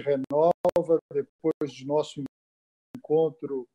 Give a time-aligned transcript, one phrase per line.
[0.00, 2.22] renova depois de nosso
[2.96, 3.68] encontro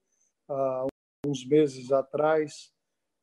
[0.49, 0.85] há
[1.25, 2.71] uns meses atrás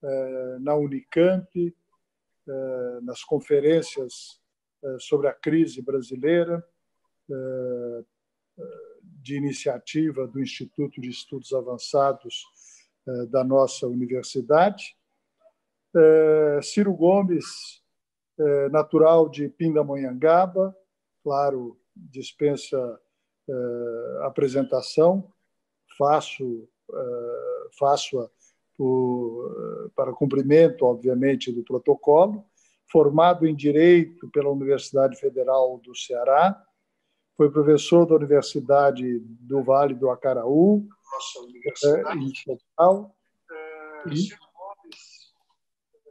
[0.03, 4.41] eh, na Unicamp, eh, nas conferências
[4.83, 6.65] eh, sobre a crise brasileira,
[9.23, 12.45] de iniciativa do Instituto de Estudos Avançados
[13.31, 14.95] da nossa universidade.
[16.63, 17.83] Ciro Gomes,
[18.71, 20.77] natural de Pindamonhangaba,
[21.23, 23.01] claro, dispensa
[24.23, 25.33] apresentação,
[25.99, 26.69] faço
[27.79, 28.31] faço-a
[29.95, 32.45] para cumprimento, obviamente, do protocolo,
[32.91, 36.61] formado em Direito pela Universidade Federal do Ceará,
[37.37, 42.19] foi professor da Universidade do Vale do Acaraú, Nossa universidade.
[42.19, 43.17] em Portugal,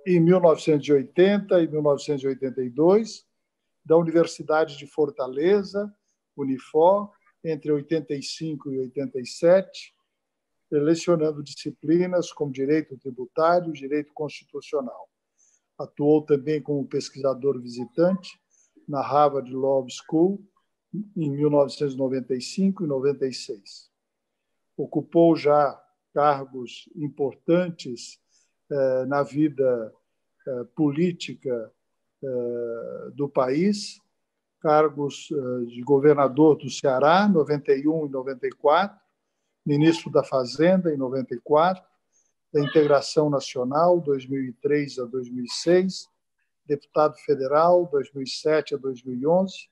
[0.05, 3.25] e, em 1980 e 1982,
[3.83, 5.93] da Universidade de Fortaleza,
[6.35, 7.11] Unifor,
[7.43, 9.95] entre 85 e 87,
[10.71, 15.09] lecionando disciplinas como direito tributário e direito constitucional.
[15.77, 18.39] Atuou também como pesquisador visitante
[18.87, 20.41] na Harvard Law School
[21.15, 23.91] em 1995 e 96.
[24.77, 25.81] Ocupou já
[26.13, 28.19] cargos importantes
[28.69, 29.93] eh, na vida
[30.47, 31.71] eh, política
[33.15, 34.01] do país,
[34.61, 38.99] cargos eh, de governador do Ceará, 91 e 94,
[39.65, 41.83] ministro da Fazenda, em 94,
[42.53, 46.07] da Integração Nacional, 2003 a 2006,
[46.65, 49.69] deputado federal, 2007 a 2011,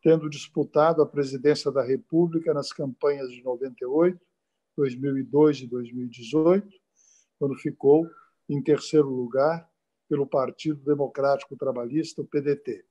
[0.00, 4.18] tendo disputado a presidência da República nas campanhas de 98,
[4.76, 6.68] 2002 e 2018,
[7.38, 8.08] quando ficou
[8.48, 9.68] em terceiro lugar
[10.08, 12.84] pelo Partido Democrático Trabalhista, o PDT.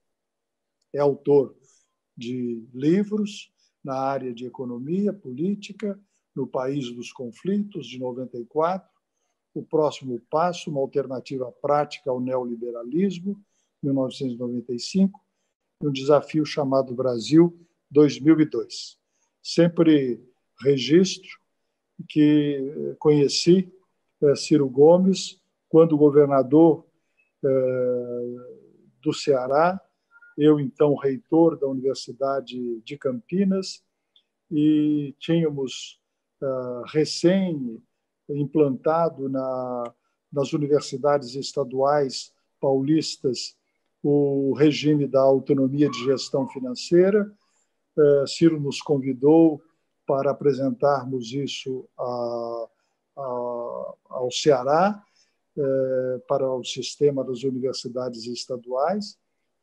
[0.94, 1.56] É autor
[2.16, 3.52] de livros,
[3.84, 6.00] na área de economia, política,
[6.36, 8.88] no país dos conflitos, de 94,
[9.54, 13.42] o próximo passo, uma alternativa prática ao neoliberalismo,
[13.82, 15.20] 1995,
[15.82, 17.58] e um desafio chamado Brasil
[17.90, 18.98] 2002.
[19.42, 20.22] Sempre
[20.62, 21.30] registro
[22.08, 23.72] que conheci
[24.22, 26.87] eh, Ciro Gomes quando governador
[29.02, 29.80] do Ceará
[30.38, 33.84] eu então reitor da Universidade de Campinas
[34.52, 36.00] e tínhamos
[36.42, 37.82] uh, recém
[38.30, 39.94] implantado na,
[40.32, 42.32] nas universidades estaduais
[42.62, 43.58] paulistas
[44.04, 47.34] o regime da autonomia de gestão financeira.
[47.98, 49.60] Uh, Ciro nos convidou
[50.06, 52.68] para apresentarmos isso a,
[53.18, 55.04] a, ao Ceará,
[56.28, 59.18] para o sistema das universidades estaduais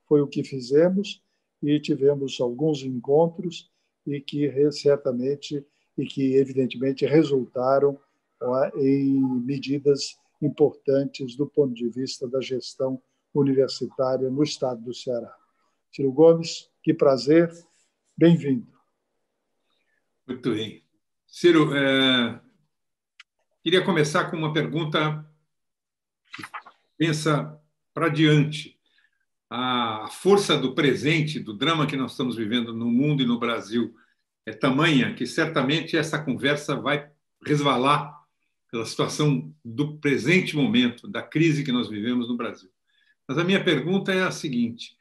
[0.08, 1.22] foi o que fizemos
[1.62, 3.70] e tivemos alguns encontros
[4.06, 5.64] e que certamente
[5.96, 7.98] e que evidentemente resultaram
[8.76, 13.00] em medidas importantes do ponto de vista da gestão
[13.32, 15.34] universitária no estado do Ceará.
[15.92, 17.50] Ciro Gomes, que prazer,
[18.16, 18.66] bem-vindo.
[20.26, 20.82] Muito bem.
[21.26, 22.40] Ciro, é...
[23.62, 25.24] queria começar com uma pergunta
[26.96, 27.58] pensa
[27.92, 28.78] para diante
[29.50, 33.94] a força do presente, do drama que nós estamos vivendo no mundo e no Brasil,
[34.46, 37.08] é tamanha que certamente essa conversa vai
[37.46, 38.14] resvalar
[38.70, 42.70] pela situação do presente momento, da crise que nós vivemos no Brasil.
[43.28, 44.96] Mas a minha pergunta é a seguinte: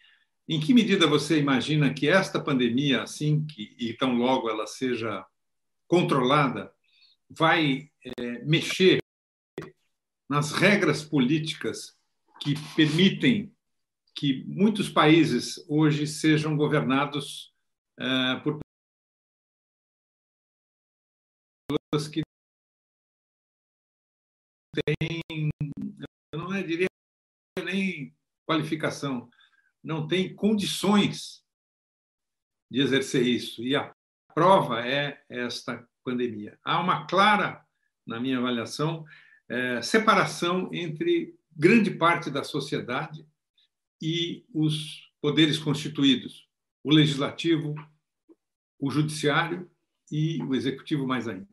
[0.47, 5.25] em que medida você imagina que esta pandemia, assim que e tão logo ela seja
[5.87, 6.71] controlada,
[7.29, 7.89] vai
[8.19, 9.02] é, mexer
[10.33, 11.95] nas regras políticas
[12.41, 13.55] que permitem
[14.15, 17.53] que muitos países hoje sejam governados
[17.99, 18.59] uh, por
[21.69, 22.23] pessoas que
[24.73, 25.49] têm,
[26.33, 26.87] eu não diria
[27.63, 28.11] nem
[28.47, 29.29] qualificação,
[29.83, 31.45] não têm condições
[32.71, 33.61] de exercer isso.
[33.61, 33.95] E a
[34.33, 36.57] prova é esta pandemia.
[36.63, 37.63] Há uma clara,
[38.03, 39.05] na minha avaliação,
[39.49, 43.25] é, separação entre grande parte da sociedade
[44.01, 46.47] e os poderes constituídos,
[46.83, 47.75] o legislativo,
[48.79, 49.69] o judiciário
[50.11, 51.47] e o executivo mais ainda.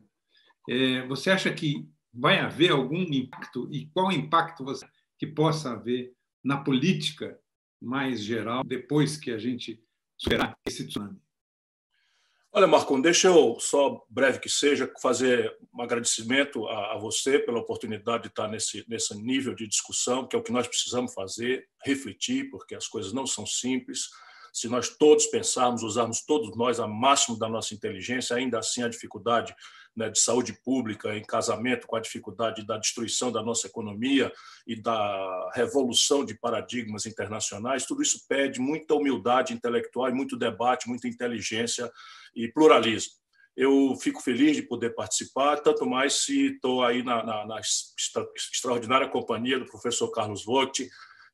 [0.69, 4.85] É, você acha que vai haver algum impacto e qual impacto você
[5.17, 6.13] que possa haver
[6.43, 7.39] na política
[7.81, 9.81] mais geral depois que a gente
[10.17, 11.19] superar esse tsunami?
[12.53, 17.59] Olha, Marcon, deixa eu, só breve que seja, fazer um agradecimento a, a, você pela
[17.59, 21.69] oportunidade de estar nesse, nesse nível de discussão, que é o que nós precisamos fazer,
[21.85, 24.09] refletir, porque as coisas não são simples.
[24.51, 28.89] Se nós todos pensarmos, usarmos todos nós a máximo da nossa inteligência, ainda assim a
[28.89, 29.55] dificuldade
[29.95, 34.31] né, de saúde pública em casamento com a dificuldade da destruição da nossa economia
[34.65, 40.87] e da revolução de paradigmas internacionais, tudo isso pede muita humildade intelectual e muito debate,
[40.87, 41.91] muita inteligência
[42.35, 43.21] e pluralismo.
[43.55, 48.25] Eu fico feliz de poder participar, tanto mais se estou aí na, na, na extra,
[48.35, 50.89] extraordinária companhia do professor Carlos Vogt,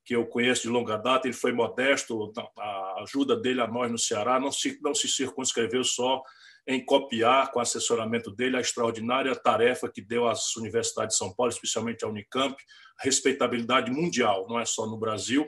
[0.08, 3.98] que eu conheço de longa data, ele foi modesto, a ajuda dele a nós no
[3.98, 6.24] Ceará não se, não se circunscreveu só
[6.66, 11.52] em copiar, com assessoramento dele, a extraordinária tarefa que deu às universidades de São Paulo,
[11.52, 12.56] especialmente à Unicamp,
[13.02, 15.46] respeitabilidade mundial, não é só no Brasil,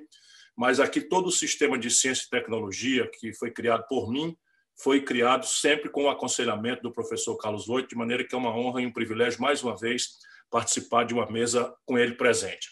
[0.57, 4.35] mas aqui todo o sistema de ciência e tecnologia que foi criado por mim
[4.75, 8.53] foi criado sempre com o aconselhamento do professor Carlos Voigt, de maneira que é uma
[8.53, 10.17] honra e um privilégio, mais uma vez,
[10.51, 12.67] participar de uma mesa com ele presente.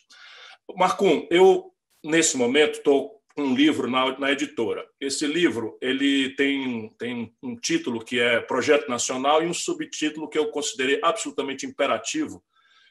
[0.76, 1.72] Marcum, eu,
[2.08, 4.88] nesse momento, estou um livro na, na, editora.
[5.00, 10.40] Esse livro ele tem, tem um título que é Projeto Nacional e um subtítulo que
[10.40, 12.44] eu considerei absolutamente imperativo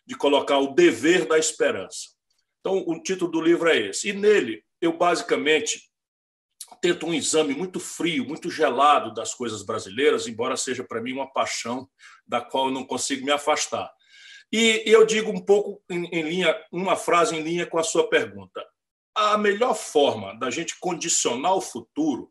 [0.07, 2.11] de colocar o dever da esperança.
[2.61, 4.11] Então, o título do livro é esse.
[4.11, 5.91] E nele, eu basicamente
[6.81, 11.33] tento um exame muito frio, muito gelado das coisas brasileiras, embora seja para mim uma
[11.33, 11.89] paixão
[12.25, 13.91] da qual eu não consigo me afastar.
[14.53, 18.09] E eu digo um pouco em, em linha, uma frase em linha com a sua
[18.09, 18.65] pergunta
[19.17, 22.31] a melhor forma da gente condicionar o futuro,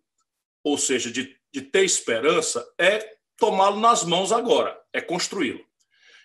[0.64, 5.66] ou seja, de, de ter esperança, é tomá-lo nas mãos agora, é construí-lo.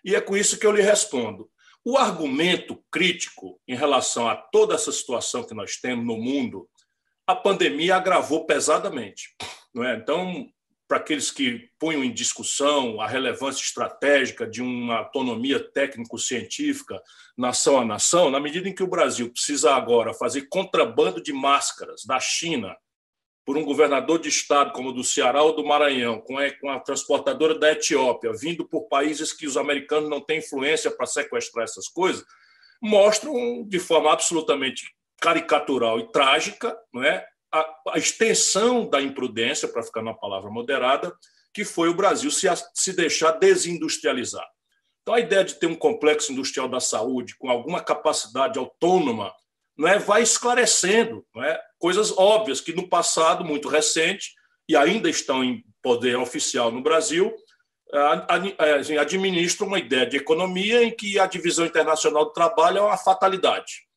[0.04, 1.50] E é com isso que eu lhe respondo.
[1.82, 6.68] O argumento crítico em relação a toda essa situação que nós temos no mundo,
[7.26, 9.34] a pandemia agravou pesadamente.
[9.74, 9.96] Não é?
[9.96, 10.46] Então,
[10.90, 17.00] para aqueles que punham em discussão a relevância estratégica de uma autonomia técnico-científica
[17.38, 22.04] nação a nação, na medida em que o Brasil precisa agora fazer contrabando de máscaras
[22.04, 22.76] da China
[23.46, 26.36] por um governador de estado como o do Ceará ou do Maranhão, com
[26.68, 31.62] a, transportadora da Etiópia, vindo por países que os americanos não têm influência para sequestrar
[31.62, 32.24] essas coisas,
[32.82, 39.82] mostram de forma absolutamente caricatural e trágica não é, a, a extensão da imprudência, para
[39.82, 41.12] ficar numa palavra moderada,
[41.52, 44.46] que foi o Brasil se, se deixar desindustrializar.
[45.02, 49.32] Então, a ideia de ter um complexo industrial da saúde com alguma capacidade autônoma
[49.76, 54.32] não é, vai esclarecendo não é, coisas óbvias que, no passado muito recente,
[54.68, 57.34] e ainda estão em poder oficial no Brasil,
[58.78, 62.96] assim, administram uma ideia de economia em que a divisão internacional do trabalho é uma
[62.96, 63.89] fatalidade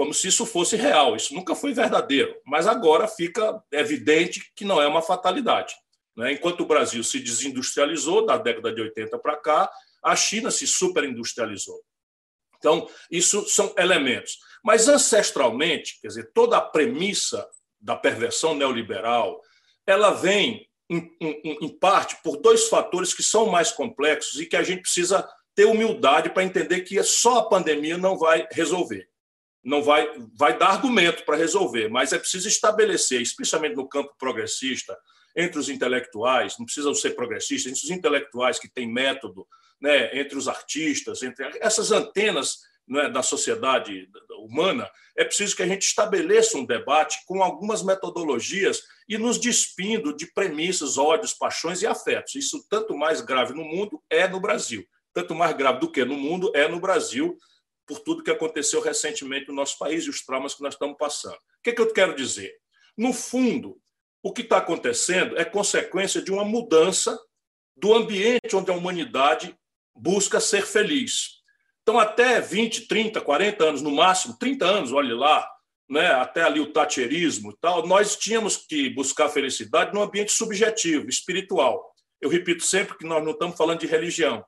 [0.00, 1.14] como se isso fosse real.
[1.14, 5.74] Isso nunca foi verdadeiro, mas agora fica evidente que não é uma fatalidade.
[6.16, 6.32] Né?
[6.32, 9.70] Enquanto o Brasil se desindustrializou da década de 80 para cá,
[10.02, 11.78] a China se superindustrializou.
[12.56, 14.38] Então, isso são elementos.
[14.64, 17.46] Mas ancestralmente, quer dizer, toda a premissa
[17.78, 19.38] da perversão neoliberal,
[19.86, 24.56] ela vem em, em, em parte por dois fatores que são mais complexos e que
[24.56, 29.09] a gente precisa ter humildade para entender que só a pandemia não vai resolver
[29.62, 34.96] não vai, vai dar argumento para resolver, mas é preciso estabelecer, especialmente no campo progressista,
[35.36, 39.46] entre os intelectuais, não precisam ser progressistas, entre os intelectuais que têm método,
[39.80, 42.58] né, entre os artistas, entre essas antenas
[42.90, 44.08] né, da sociedade
[44.40, 50.14] humana, é preciso que a gente estabeleça um debate com algumas metodologias e nos despindo
[50.14, 52.34] de premissas, ódios, paixões e afetos.
[52.34, 54.84] Isso, tanto mais grave no mundo, é no Brasil.
[55.12, 57.36] Tanto mais grave do que no mundo, é no Brasil,
[57.90, 61.34] por tudo que aconteceu recentemente no nosso país e os traumas que nós estamos passando.
[61.34, 62.54] O que, é que eu quero dizer?
[62.96, 63.80] No fundo,
[64.22, 67.18] o que está acontecendo é consequência de uma mudança
[67.76, 69.58] do ambiente onde a humanidade
[69.92, 71.40] busca ser feliz.
[71.82, 75.44] Então, até 20, 30, 40 anos, no máximo, 30 anos, olhe lá,
[75.88, 81.08] né, até ali o tacherismo e tal, nós tínhamos que buscar felicidade num ambiente subjetivo,
[81.08, 81.92] espiritual.
[82.20, 84.44] Eu repito sempre que nós não estamos falando de religião,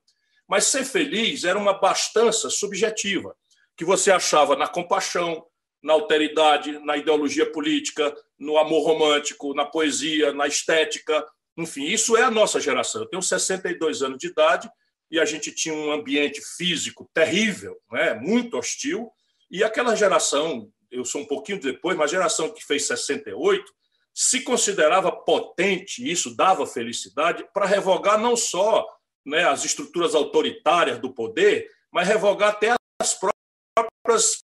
[0.53, 3.35] mas ser feliz era uma bastança subjetiva,
[3.75, 5.47] que você achava na compaixão,
[5.83, 11.27] na alteridade, na ideologia política, no amor romântico, na poesia, na estética.
[11.57, 13.01] Enfim, isso é a nossa geração.
[13.01, 14.71] Eu tenho 62 anos de idade
[15.11, 18.13] e a gente tinha um ambiente físico terrível, né?
[18.13, 19.11] muito hostil,
[19.51, 23.65] e aquela geração, eu sou um pouquinho depois, mas a geração que fez 68,
[24.13, 28.87] se considerava potente, e isso dava felicidade, para revogar não só
[29.25, 34.43] né, as estruturas autoritárias do poder, mas revogar até as próprias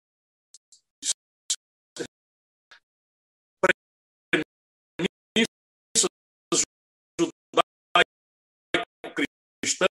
[9.60, 9.88] cristãs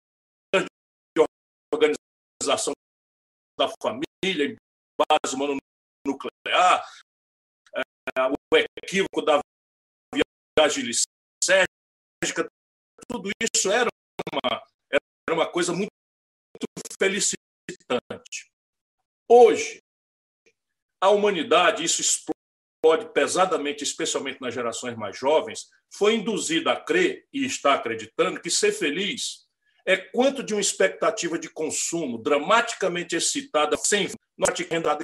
[1.16, 1.26] de
[1.74, 2.74] organização
[3.58, 4.56] da família
[4.98, 6.88] base mononuclear,
[7.76, 7.82] é,
[8.26, 9.40] o equívoco da
[10.60, 12.48] agilicérgica,
[13.08, 13.88] tudo isso era
[14.34, 14.64] uma,
[15.28, 15.92] era uma coisa muito,
[16.56, 18.50] muito felicitante.
[19.30, 19.82] Hoje,
[21.02, 27.46] a humanidade, isso explode pesadamente, especialmente nas gerações mais jovens, foi induzida a crer e
[27.46, 29.46] está acreditando que ser feliz
[29.86, 34.10] é quanto de uma expectativa de consumo dramaticamente excitada, sem
[34.70, 34.98] renda.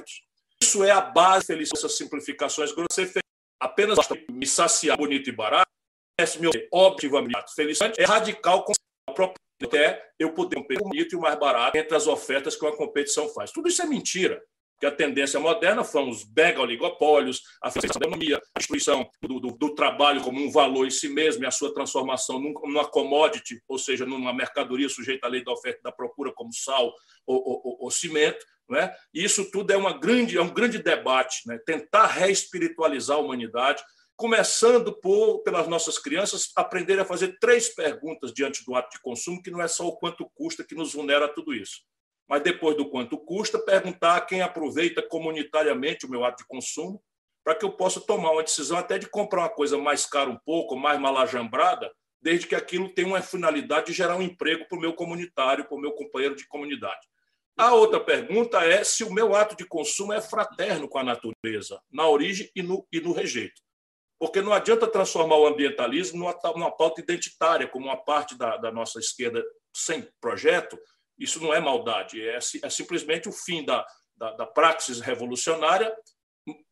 [0.62, 2.70] Isso é a base feliz dessas simplificações.
[2.92, 3.22] Feliz
[3.58, 3.98] apenas
[4.30, 5.70] me saciar bonito e barato,
[6.18, 8.72] é meu objetivamente feliz é radical com
[9.08, 12.64] a própria é eu poder competir bonito e o mais barato entre as ofertas que
[12.64, 13.50] uma competição faz.
[13.50, 14.42] Tudo isso é mentira
[14.78, 20.20] que a tendência moderna foram os mega-oligopólios, a economia, a destruição do, do, do, trabalho
[20.20, 24.32] como um valor em si mesmo e a sua transformação numa commodity, ou seja, numa
[24.32, 26.92] mercadoria sujeita à lei da oferta e da procura, como sal
[27.26, 28.44] ou, ou, ou, ou cimento.
[28.68, 28.92] Né?
[29.12, 31.58] Isso tudo é, uma grande, é um grande debate, né?
[31.64, 33.82] tentar reespiritualizar a humanidade,
[34.16, 39.42] começando por, pelas nossas crianças, aprenderem a fazer três perguntas diante do ato de consumo,
[39.42, 41.82] que não é só o quanto custa que nos vulnera tudo isso
[42.28, 47.02] mas depois do quanto custa, perguntar a quem aproveita comunitariamente o meu ato de consumo,
[47.44, 50.38] para que eu possa tomar uma decisão até de comprar uma coisa mais cara um
[50.38, 54.80] pouco, mais malajambrada, desde que aquilo tenha uma finalidade de gerar um emprego para o
[54.80, 57.06] meu comunitário, para o meu companheiro de comunidade.
[57.56, 61.80] A outra pergunta é se o meu ato de consumo é fraterno com a natureza,
[61.92, 63.60] na origem e no, e no rejeito.
[64.24, 68.98] Porque não adianta transformar o ambientalismo numa, pauta identitária, como uma parte da, da nossa
[68.98, 69.44] esquerda
[69.76, 70.78] sem projeto,
[71.18, 75.94] isso não é maldade, é, é simplesmente o fim da, da, da praxis revolucionária.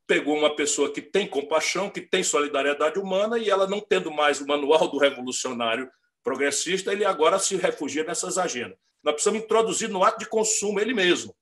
[0.07, 4.41] Pegou uma pessoa que tem compaixão, que tem solidariedade humana, e ela não tendo mais
[4.41, 5.91] o manual do revolucionário
[6.25, 8.79] progressista, ele agora se refugia nessas agendas.
[9.05, 11.37] Nós precisamos introduzir no ato de consumo ele mesmo.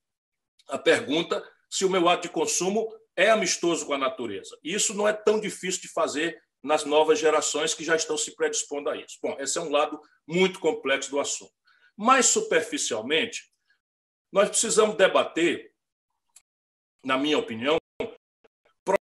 [0.67, 4.57] A pergunta se o meu ato de consumo é amistoso com a natureza.
[4.63, 8.89] Isso não é tão difícil de fazer nas novas gerações que já estão se predispondo
[8.89, 9.17] a isso.
[9.21, 11.53] Bom, esse é um lado muito complexo do assunto.
[11.97, 13.51] Mais superficialmente,
[14.31, 15.73] nós precisamos debater,
[17.03, 17.77] na minha opinião,
[18.83, 19.01] projeto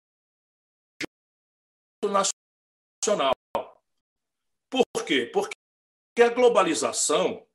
[3.04, 3.34] nacional.
[4.70, 5.30] Por quê?
[5.32, 5.54] Porque
[6.22, 7.46] a globalização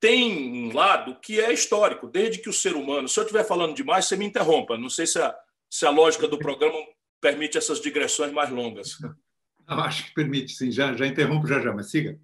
[0.00, 3.08] tem um lado que é histórico, desde que o ser humano.
[3.08, 4.76] Se eu estiver falando demais, você me interrompa.
[4.76, 5.32] Não sei se a,
[5.72, 6.76] se a lógica do programa
[7.18, 8.98] permite essas digressões mais longas.
[9.66, 10.70] Não, acho que permite, sim.
[10.70, 12.20] Já, já interrompo já já, mas siga.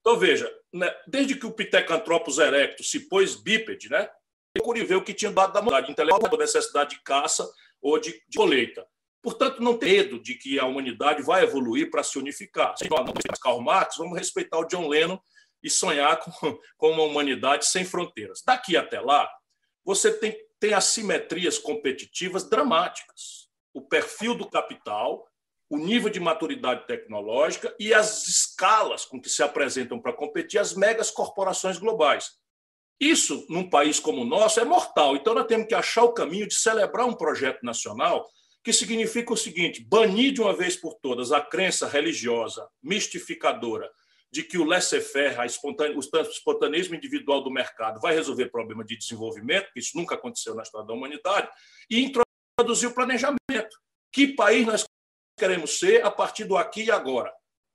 [0.00, 4.06] Então, veja, né, desde que o Pithecanthropus erectus se pôs bípede, né,
[4.52, 8.36] procure ver o que tinha dado da humanidade intelectual, necessidade de caça ou de, de
[8.36, 8.86] colheita.
[9.22, 12.76] Portanto, não tem medo de que a humanidade vai evoluir para se unificar.
[12.76, 15.18] Se nós não Karl Marx, vamos respeitar o John Lennon
[15.62, 18.42] e sonhar com, com uma humanidade sem fronteiras.
[18.44, 19.26] Daqui até lá,
[19.84, 23.48] você tem, tem assimetrias competitivas dramáticas.
[23.72, 25.26] O perfil do capital
[25.70, 30.74] o nível de maturidade tecnológica e as escalas com que se apresentam para competir as
[30.74, 32.32] megas corporações globais.
[32.98, 35.14] Isso, num país como o nosso, é mortal.
[35.14, 38.28] Então, nós temos que achar o caminho de celebrar um projeto nacional
[38.64, 43.88] que significa o seguinte: banir de uma vez por todas a crença religiosa, mistificadora,
[44.32, 45.36] de que o laissez-faire,
[45.94, 50.62] o espontaneismo individual do mercado, vai resolver problema de desenvolvimento, que isso nunca aconteceu na
[50.62, 51.48] história da humanidade,
[51.90, 53.76] e introduzir o planejamento.
[54.12, 54.84] Que país nós
[55.38, 57.32] queremos ser a partir do aqui e agora.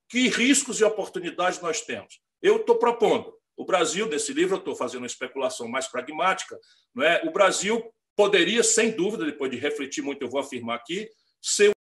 [0.10, 2.22] Que riscos e oportunidades nós temos?
[2.42, 3.34] Eu estou propondo.
[3.58, 6.58] O Brasil, nesse livro, eu estou fazendo uma especulação mais pragmática.
[6.94, 7.22] Não é?
[7.26, 7.84] O Brasil
[8.16, 11.10] poderia, sem dúvida, depois de refletir muito, eu vou afirmar aqui,
[11.42, 11.72] ser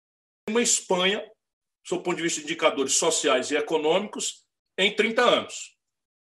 [0.49, 1.23] uma Espanha,
[1.89, 4.44] do ponto de vista de indicadores sociais e econômicos,
[4.77, 5.75] em 30 anos.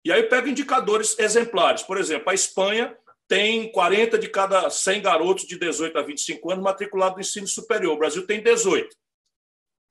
[0.05, 1.83] E aí eu pego indicadores exemplares.
[1.83, 2.97] Por exemplo, a Espanha
[3.29, 7.95] tem 40 de cada 100 garotos de 18 a 25 anos matriculados no ensino superior.
[7.95, 8.89] O Brasil tem 18.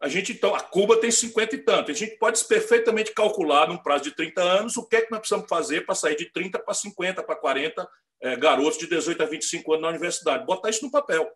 [0.01, 1.91] A gente, então, a Cuba tem 50 e tanto.
[1.91, 5.19] A gente pode perfeitamente calcular, num prazo de 30 anos, o que é que nós
[5.19, 7.89] precisamos fazer para sair de 30 para 50, para 40
[8.21, 10.45] é, garotos de 18 a 25 anos na universidade.
[10.45, 11.29] Botar isso no papel.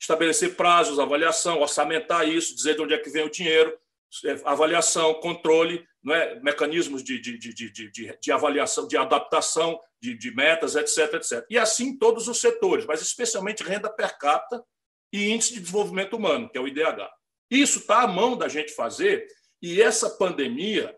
[0.00, 3.76] Estabelecer prazos, avaliação, orçamentar isso, dizer de onde é que vem o dinheiro,
[4.24, 6.40] é, avaliação, controle, é?
[6.40, 11.46] mecanismos de, de, de, de, avaliação, de adaptação de, de metas, etc, etc.
[11.50, 14.64] E assim todos os setores, mas especialmente renda per capita
[15.12, 17.10] e índice de desenvolvimento humano, que é o IDH.
[17.50, 19.26] Isso está à mão da gente fazer,
[19.60, 20.96] e essa pandemia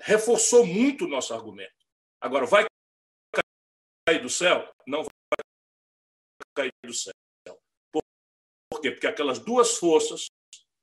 [0.00, 1.72] reforçou muito o nosso argumento.
[2.20, 2.66] Agora, vai
[4.06, 4.72] cair do céu?
[4.86, 5.10] Não vai
[6.54, 7.12] cair do céu.
[8.70, 8.90] Por quê?
[8.90, 10.26] Porque aquelas duas forças,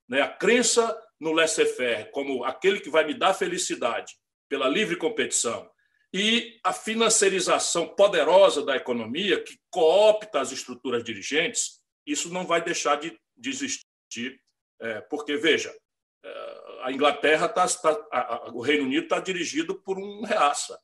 [0.10, 4.16] né, a crença no laissez-faire como aquele que vai me dar felicidade
[4.50, 5.70] pela livre competição
[6.14, 12.96] e a financiarização poderosa da economia que coopta as estruturas dirigentes, isso não vai deixar
[12.96, 14.40] de, de existir
[14.80, 15.76] é, porque, veja,
[16.84, 20.80] A Inglaterra tá, tá o Reino Unido está dirigido por um reaça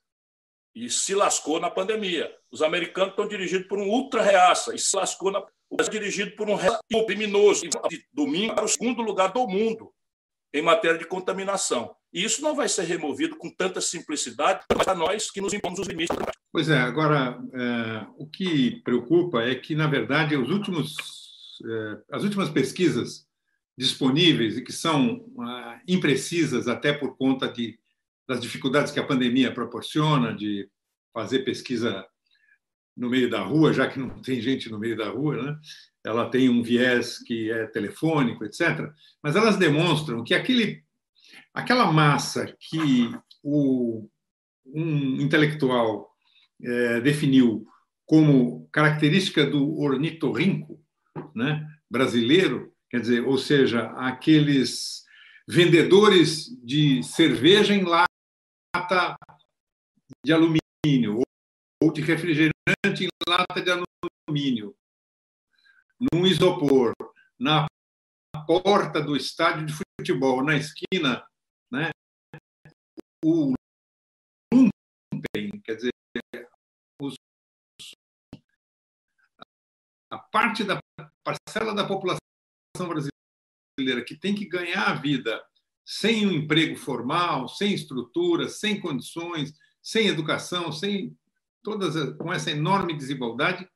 [0.76, 2.36] e se lascou na pandemia.
[2.52, 6.00] Os americanos estão dirigidos por um ultra reaça e se lascou na o Brasil é
[6.00, 6.58] dirigido por um
[7.06, 9.94] criminoso e domingo para o segundo lugar do mundo
[10.54, 11.96] em matéria de contaminação.
[12.14, 15.88] E isso não vai ser removido com tanta simplicidade para nós que nos impomos os
[15.88, 16.16] limites.
[16.52, 20.96] Pois é, agora, é, o que preocupa é que, na verdade, os últimos,
[21.66, 23.26] é, as últimas pesquisas
[23.78, 27.80] disponíveis e que são é, imprecisas até por conta de,
[28.28, 30.70] das dificuldades que a pandemia proporciona de
[31.14, 32.06] fazer pesquisa
[32.96, 35.60] no meio da rua, já que não tem gente no meio da rua, né?
[36.06, 38.92] Ela tem um viés que é telefônico, etc.
[39.22, 40.84] Mas elas demonstram que aquele,
[41.54, 43.12] aquela massa que
[43.44, 44.10] o,
[44.66, 46.10] um intelectual
[46.64, 47.66] é, definiu
[48.06, 50.84] como característica do ornitorrinco
[51.34, 55.04] né, brasileiro, quer dizer, ou seja, aqueles
[55.48, 59.16] vendedores de cerveja em lata
[60.26, 61.22] de alumínio
[61.82, 62.54] ou de refrigerante
[63.06, 64.76] em lata de alumínio,
[66.02, 66.94] num isopor,
[67.40, 67.68] na
[68.48, 71.24] porta do estádio de futebol, na esquina,
[71.72, 71.92] né?
[73.24, 73.54] o
[74.52, 75.92] lumpen, quer dizer,
[77.00, 77.16] os,
[80.10, 80.80] a parte da
[81.24, 82.20] parcela da população
[82.80, 85.44] brasileira que tem que ganhar a vida
[85.86, 91.16] sem um emprego formal, sem estrutura, sem condições, sem educação, sem
[91.64, 93.70] todas com essa enorme desigualdade,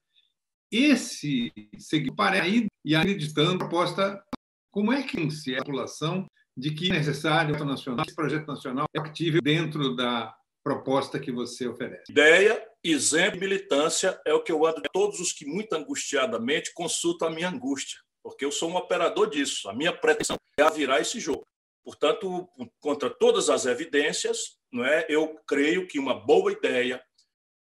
[0.77, 4.23] esse segmento parece e acreditando proposta
[4.71, 6.25] como é que se é a população
[6.57, 11.67] de que é necessário nacional, esse projeto nacional é activo dentro da proposta que você
[11.67, 12.11] oferece.
[12.11, 17.31] Ideia, exemplo, militância é o que eu ando todos os que muito angustiadamente consultam a
[17.31, 19.69] minha angústia, porque eu sou um operador disso.
[19.69, 21.43] A minha pretensão é virar esse jogo.
[21.83, 25.05] Portanto, contra todas as evidências, não é?
[25.07, 26.99] Eu creio que uma boa ideia,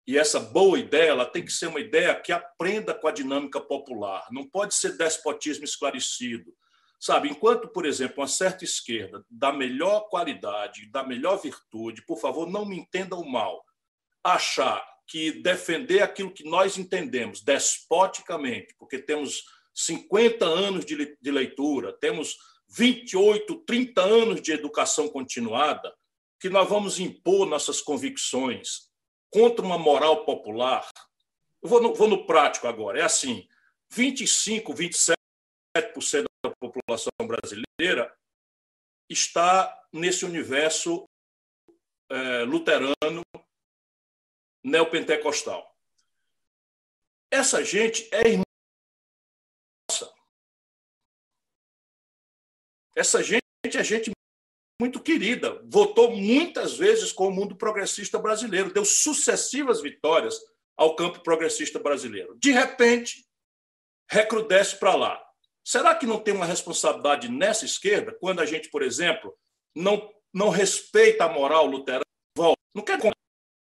[0.07, 3.59] e essa boa ideia ela tem que ser uma ideia que aprenda com a dinâmica
[3.59, 6.55] popular, não pode ser despotismo esclarecido.
[6.99, 12.49] Sabe, enquanto, por exemplo, uma certa esquerda da melhor qualidade, da melhor virtude, por favor,
[12.49, 13.63] não me entendam mal,
[14.23, 19.43] achar que defender aquilo que nós entendemos despoticamente, porque temos
[19.75, 22.35] 50 anos de leitura, temos
[22.69, 25.93] 28, 30 anos de educação continuada,
[26.39, 28.86] que nós vamos impor nossas convicções,
[29.37, 30.89] contra uma moral popular.
[31.61, 32.99] Eu vou no, vou no prático agora.
[32.99, 33.47] É assim:
[33.91, 35.15] 25, 27%
[36.43, 38.11] da população brasileira
[39.07, 41.07] está nesse universo
[42.09, 43.21] é, luterano
[44.63, 45.71] neopentecostal.
[47.29, 48.43] Essa gente é irmã
[49.87, 50.11] nossa.
[52.95, 54.11] Essa gente é gente
[54.79, 60.39] muito querida, votou muitas vezes com o mundo progressista brasileiro, deu sucessivas vitórias
[60.75, 62.37] ao campo progressista brasileiro.
[62.39, 63.25] De repente,
[64.09, 65.23] recrudesce para lá.
[65.65, 69.35] Será que não tem uma responsabilidade nessa esquerda, quando a gente, por exemplo,
[69.75, 72.03] não, não respeita a moral luterana?
[72.73, 72.99] Não quer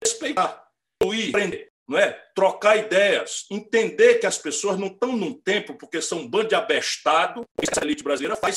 [0.03, 0.68] respeitar,
[1.05, 2.11] ir, aprender, não é?
[2.35, 6.57] trocar ideias, entender que as pessoas não estão num tempo porque são um bando de
[6.57, 8.57] abestado, a elite brasileira faz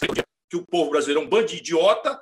[0.50, 2.20] que o povo brasileiro é um bando de idiota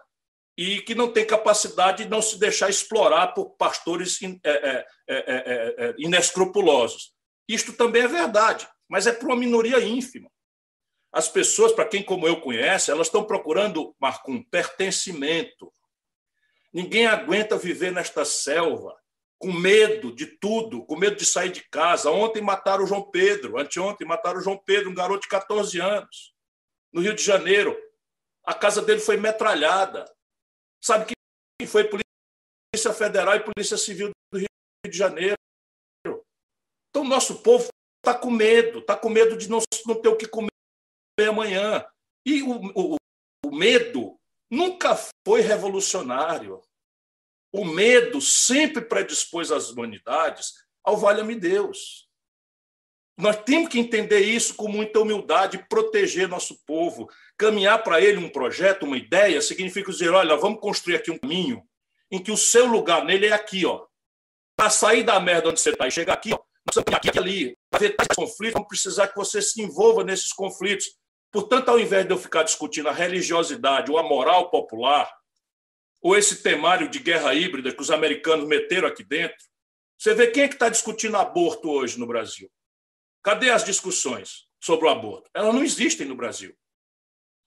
[0.58, 5.96] e que não tem capacidade de não se deixar explorar por pastores é, é, é,
[5.98, 7.14] inescrupulosos.
[7.48, 10.30] Isto também é verdade, mas é para uma minoria ínfima.
[11.12, 15.72] As pessoas, para quem como eu conhece, elas estão procurando, Marco, um pertencimento.
[16.74, 18.96] Ninguém aguenta viver nesta selva
[19.38, 22.10] com medo de tudo, com medo de sair de casa.
[22.10, 26.34] Ontem mataram o João Pedro, anteontem mataram o João Pedro, um garoto de 14 anos,
[26.92, 27.78] no Rio de Janeiro.
[28.46, 30.06] A casa dele foi metralhada.
[30.86, 31.08] Sabe
[31.60, 34.48] quem foi Polícia Federal e Polícia Civil do Rio
[34.88, 35.36] de Janeiro?
[36.06, 40.16] Então, o nosso povo está com medo, está com medo de não, não ter o
[40.16, 40.48] que comer
[41.28, 41.84] amanhã.
[42.24, 42.98] E o, o,
[43.48, 44.16] o medo
[44.48, 44.96] nunca
[45.26, 46.62] foi revolucionário.
[47.52, 52.08] O medo sempre predispôs as humanidades ao valha-me Deus.
[53.18, 58.30] Nós temos que entender isso com muita humildade, proteger nosso povo, Caminhar para ele um
[58.30, 61.64] projeto, uma ideia, significa dizer: olha, vamos construir aqui um caminho
[62.12, 63.86] em que o seu lugar nele é aqui, ó.
[64.56, 67.58] Para sair da merda onde você está e chegar aqui, ó, nós aqui, aqui ali.
[67.70, 70.88] Para ver conflitos, vamos precisar que você se envolva nesses conflitos.
[71.32, 75.12] Portanto, ao invés de eu ficar discutindo a religiosidade ou a moral popular,
[76.02, 79.38] ou esse temário de guerra híbrida que os americanos meteram aqui dentro,
[79.98, 82.50] você vê quem é que está discutindo aborto hoje no Brasil?
[83.24, 85.30] Cadê as discussões sobre o aborto?
[85.34, 86.56] Elas não existem no Brasil.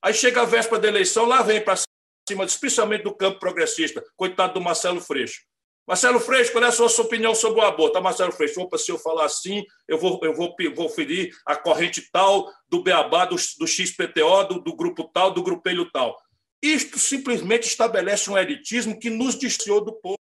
[0.03, 1.81] Aí chega a véspera da eleição, lá vem para
[2.29, 4.05] cima, especialmente do campo progressista.
[4.17, 5.43] Coitado do Marcelo Freixo.
[5.87, 7.95] Marcelo Freixo, qual é a sua, opinião sobre o aborto?
[7.95, 11.57] Tá, Marcelo Freixo, opa, se eu falar assim, eu vou, eu vou, vou ferir a
[11.57, 16.15] corrente tal do Beabá, do, do XPTO, do, do grupo tal, do grupelho tal.
[16.63, 20.19] Isto simplesmente estabelece um elitismo que nos distanciou do povo.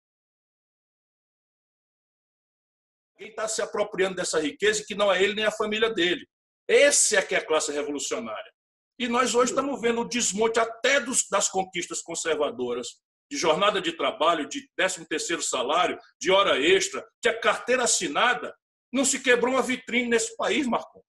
[3.17, 6.27] Quem está se apropriando dessa riqueza que não é ele nem a família dele.
[6.67, 8.52] Esse é que é a classe revolucionária.
[8.99, 12.87] E nós hoje estamos vendo o desmonte até dos, das conquistas conservadoras,
[13.29, 18.55] de jornada de trabalho, de 13º salário, de hora extra, de a carteira assinada.
[18.91, 21.03] Não se quebrou uma vitrine nesse país, Marco.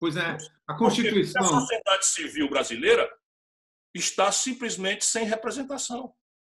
[0.00, 1.42] Pois é, a Constituição...
[1.42, 3.08] Porque a sociedade civil brasileira
[3.94, 6.12] está simplesmente sem representação.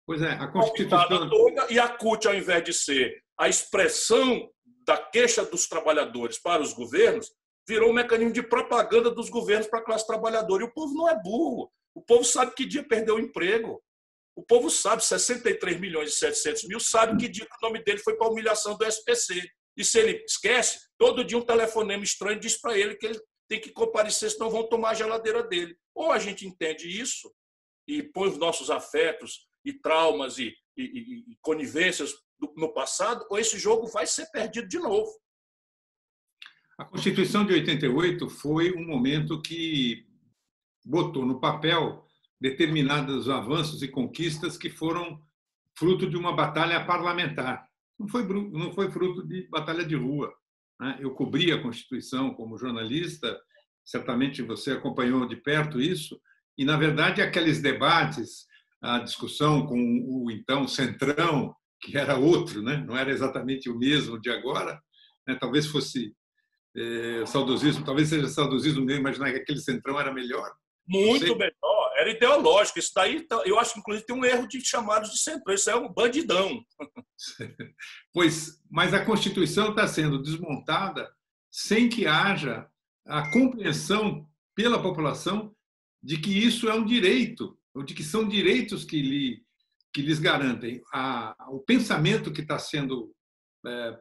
[0.06, 1.28] Pois é, a Constituição...
[1.28, 4.48] Toda, e a CUT, ao invés de ser a expressão
[4.86, 7.30] da queixa dos trabalhadores para os governos,
[7.68, 10.64] virou um mecanismo de propaganda dos governos para a classe trabalhadora.
[10.64, 11.70] E o povo não é burro.
[11.94, 13.82] O povo sabe que dia perdeu o emprego.
[14.34, 17.98] O povo sabe, 63 milhões e 700 mil, sabe que dia que o nome dele
[17.98, 19.46] foi para a humilhação do SPC.
[19.76, 23.60] E se ele esquece, todo dia um telefonema estranho diz para ele que ele tem
[23.60, 25.76] que comparecer, senão vão tomar a geladeira dele.
[25.94, 27.30] Ou a gente entende isso
[27.86, 32.14] e põe os nossos afetos e traumas e, e, e, e conivências
[32.56, 35.12] no passado, ou esse jogo vai ser perdido de novo.
[36.82, 40.04] A Constituição de 88 foi um momento que
[40.84, 42.04] botou no papel
[42.40, 45.22] determinados avanços e conquistas que foram
[45.78, 47.64] fruto de uma batalha parlamentar.
[47.96, 50.34] Não foi, não foi fruto de batalha de rua.
[50.80, 50.98] Né?
[50.98, 53.40] Eu cobri a Constituição como jornalista,
[53.84, 56.20] certamente você acompanhou de perto isso,
[56.58, 58.44] e, na verdade, aqueles debates,
[58.82, 62.84] a discussão com o então Centrão, que era outro, né?
[62.84, 64.82] não era exatamente o mesmo de agora,
[65.28, 65.36] né?
[65.36, 66.12] talvez fosse
[66.76, 70.52] é, saudosismo, talvez seja saudosismo mesmo, imaginar que aquele Centrão era melhor.
[70.86, 72.78] Muito melhor, era ideológico.
[72.78, 75.54] Isso daí, eu acho que, inclusive, tem um erro de chamados de Centrão.
[75.54, 76.62] Isso é um bandidão.
[78.12, 81.08] Pois, mas a Constituição está sendo desmontada
[81.52, 82.68] sem que haja
[83.06, 85.54] a compreensão pela população
[86.02, 89.42] de que isso é um direito, ou de que são direitos que, lhe,
[89.94, 90.82] que lhes garantem.
[90.92, 93.14] A, o pensamento que está sendo
[93.64, 93.98] é,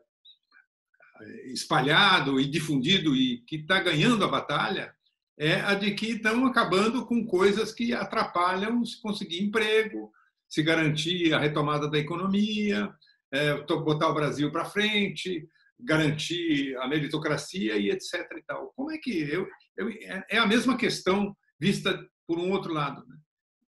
[1.46, 4.94] espalhado e difundido e que está ganhando a batalha
[5.38, 10.12] é a de que estão acabando com coisas que atrapalham se conseguir emprego,
[10.48, 12.94] se garantir a retomada da economia,
[13.32, 15.48] é, botar o Brasil para frente,
[15.80, 18.14] garantir a meritocracia e etc.
[18.38, 18.72] E tal.
[18.76, 19.90] Como é que eu, eu,
[20.30, 23.06] é a mesma questão vista por um outro lado?
[23.08, 23.16] Né?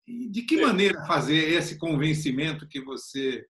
[0.07, 3.47] de que maneira fazer esse convencimento que você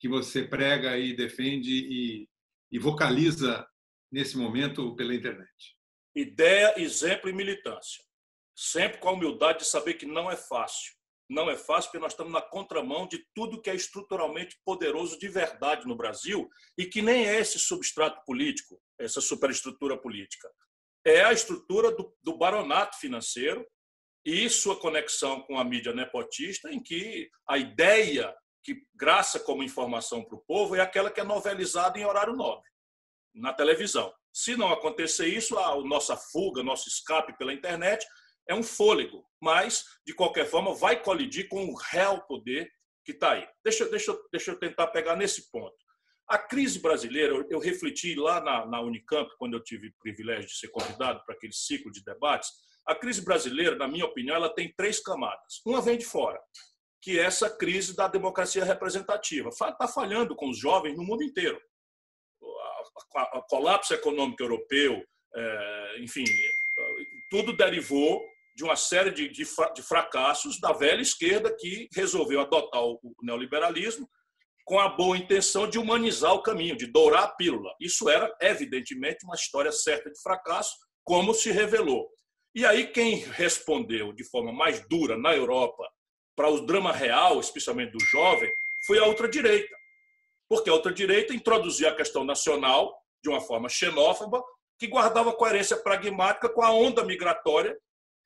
[0.00, 2.28] que você prega e defende e,
[2.70, 3.66] e vocaliza
[4.10, 5.76] nesse momento pela internet?
[6.14, 8.02] Ideia, exemplo e militância.
[8.56, 10.92] Sempre com a humildade de saber que não é fácil.
[11.30, 15.28] Não é fácil porque nós estamos na contramão de tudo que é estruturalmente poderoso de
[15.28, 20.48] verdade no Brasil e que nem é esse substrato político, essa superestrutura política.
[21.04, 23.66] É a estrutura do, do baronato financeiro
[24.24, 28.34] e sua conexão com a mídia nepotista, em que a ideia
[28.68, 32.68] que graça como informação para o povo é aquela que é novelizada em horário nobre,
[33.34, 34.12] na televisão.
[34.30, 38.06] Se não acontecer isso, a nossa fuga, nosso escape pela internet
[38.46, 42.70] é um fôlego, mas, de qualquer forma, vai colidir com o real poder
[43.06, 43.48] que está aí.
[43.64, 45.74] Deixa, deixa, deixa eu tentar pegar nesse ponto.
[46.28, 50.46] A crise brasileira, eu, eu refleti lá na, na Unicamp, quando eu tive o privilégio
[50.46, 52.50] de ser convidado para aquele ciclo de debates,
[52.86, 55.62] a crise brasileira, na minha opinião, ela tem três camadas.
[55.64, 56.38] Uma vem de fora,
[57.00, 59.48] que essa crise da democracia representativa.
[59.50, 61.60] Está falhando com os jovens no mundo inteiro.
[62.40, 65.02] O colapso econômico europeu,
[65.34, 66.24] é, enfim,
[67.30, 68.20] tudo derivou
[68.56, 69.44] de uma série de,
[69.82, 74.08] fracassos da velha esquerda que resolveu adotar o neoliberalismo
[74.64, 77.72] com a boa intenção de humanizar o caminho, de dourar a pílula.
[77.80, 82.06] Isso era, evidentemente, uma história certa de fracasso, como se revelou.
[82.54, 85.88] E aí, quem respondeu de forma mais dura na Europa
[86.38, 88.48] para o drama real, especialmente do jovem,
[88.86, 89.76] foi a ultradireita.
[90.48, 94.40] Porque a ultradireita introduziu a questão nacional de uma forma xenófoba,
[94.78, 97.76] que guardava coerência pragmática com a onda migratória,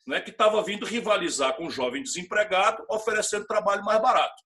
[0.06, 4.42] né, que estava vindo rivalizar com o jovem desempregado, oferecendo trabalho mais barato.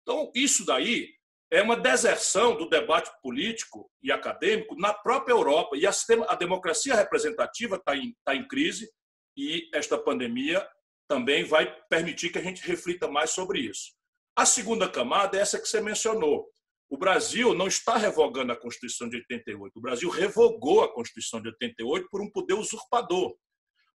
[0.00, 1.10] Então, isso daí
[1.52, 5.76] é uma deserção do debate político e acadêmico na própria Europa.
[5.76, 5.92] E a,
[6.28, 8.90] a democracia representativa está em, tá em crise,
[9.36, 10.66] e esta pandemia
[11.08, 13.92] também vai permitir que a gente reflita mais sobre isso.
[14.36, 16.48] A segunda camada é essa que você mencionou.
[16.88, 19.76] O Brasil não está revogando a Constituição de 88.
[19.76, 23.34] O Brasil revogou a Constituição de 88 por um poder usurpador.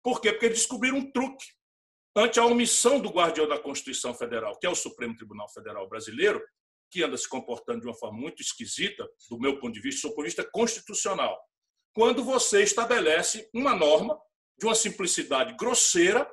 [0.03, 0.31] Por quê?
[0.31, 1.45] Porque descobriram um truque.
[2.15, 6.43] ante a omissão do guardião da Constituição Federal, que é o Supremo Tribunal Federal Brasileiro,
[6.89, 10.15] que anda se comportando de uma forma muito esquisita, do meu ponto de vista, do
[10.15, 11.37] ponto de vista constitucional,
[11.93, 14.19] quando você estabelece uma norma
[14.57, 16.27] de uma simplicidade grosseira,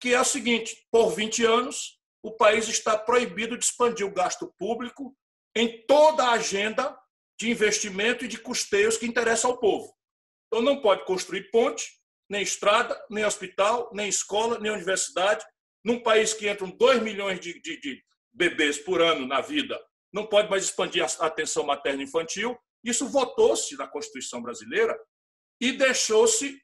[0.00, 4.52] que é o seguinte: por 20 anos, o país está proibido de expandir o gasto
[4.58, 5.16] público
[5.54, 6.96] em toda a agenda
[7.38, 9.92] de investimento e de custeios que interessa ao povo.
[10.46, 11.84] Então, não pode construir ponte,
[12.28, 15.44] nem estrada, nem hospital, nem escola, nem universidade.
[15.84, 19.78] Num país que entram 2 milhões de, de, de bebês por ano na vida,
[20.12, 22.58] não pode mais expandir a atenção materna infantil.
[22.84, 24.98] Isso votou-se na Constituição brasileira
[25.60, 26.60] e deixou-se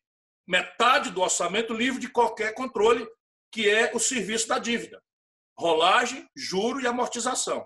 [0.47, 3.07] metade do orçamento livre de qualquer controle,
[3.55, 5.01] que é o serviço da dívida.
[5.57, 7.65] Rolagem, juro e amortização.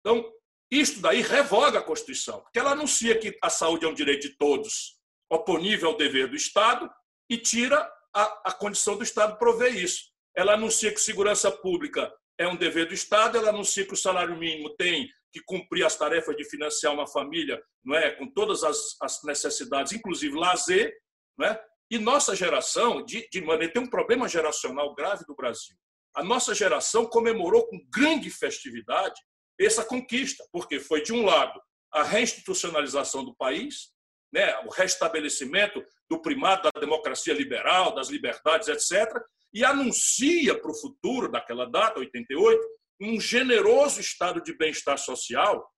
[0.00, 0.30] Então,
[0.70, 4.36] isto daí revoga a Constituição, porque ela anuncia que a saúde é um direito de
[4.36, 4.98] todos,
[5.30, 6.90] oponível ao dever do Estado,
[7.30, 10.10] e tira a, a condição do Estado prover isso.
[10.36, 14.36] Ela anuncia que segurança pública é um dever do Estado, ela anuncia que o salário
[14.36, 18.96] mínimo tem que cumprir as tarefas de financiar uma família não é, com todas as,
[19.00, 20.94] as necessidades, inclusive lazer.
[21.38, 21.64] Não é?
[21.92, 25.76] E nossa geração, de, de maneira, tem um problema geracional grave do Brasil.
[26.14, 29.20] A nossa geração comemorou com grande festividade
[29.60, 31.60] essa conquista, porque foi, de um lado,
[31.92, 33.90] a reinstitucionalização do país,
[34.32, 40.74] né, o restabelecimento do primado da democracia liberal, das liberdades, etc., e anuncia para o
[40.74, 42.58] futuro daquela data, 88,
[43.02, 45.70] um generoso estado de bem-estar social,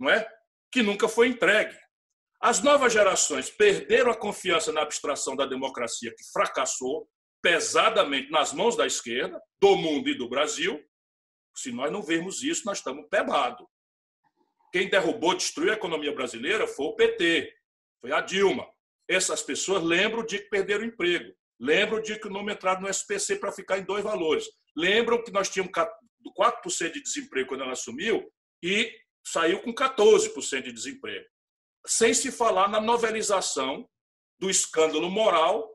[0.00, 0.26] não é?
[0.72, 1.76] Que nunca foi entregue.
[2.40, 7.06] As novas gerações perderam a confiança na abstração da democracia que fracassou
[7.42, 10.82] pesadamente nas mãos da esquerda, do mundo e do Brasil.
[11.54, 13.66] Se nós não vermos isso, nós estamos pebados.
[14.72, 17.52] Quem derrubou, destruiu a economia brasileira foi o PT,
[18.00, 18.66] foi a Dilma.
[19.06, 22.88] Essas pessoas lembram de que perderam o emprego, lembram de que o nome entrado no
[22.88, 27.72] SPC para ficar em dois valores, lembram que nós tínhamos 4% de desemprego quando ela
[27.72, 28.90] assumiu e
[29.26, 31.26] saiu com 14% de desemprego.
[31.86, 33.88] Sem se falar na novelização
[34.38, 35.68] do escândalo moral,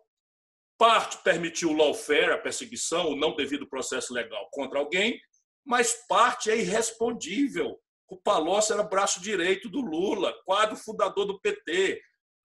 [0.78, 5.20] parte permitiu o lawfare, a perseguição, o não devido processo legal contra alguém,
[5.66, 7.80] mas parte é irrespondível.
[8.08, 12.02] O Palocci era braço direito do Lula, quadro fundador do PT,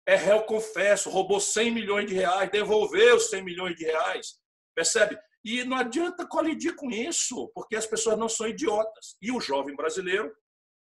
[0.07, 4.39] é réu confesso, roubou 100 milhões de reais, devolveu 100 milhões de reais.
[4.75, 5.19] Percebe?
[5.45, 9.17] E não adianta colidir com isso, porque as pessoas não são idiotas.
[9.23, 10.35] E o jovem brasileiro,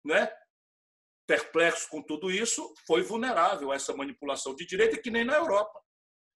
[0.05, 0.31] né,
[1.26, 5.80] perplexo com tudo isso, foi vulnerável a essa manipulação de direita, que nem na Europa.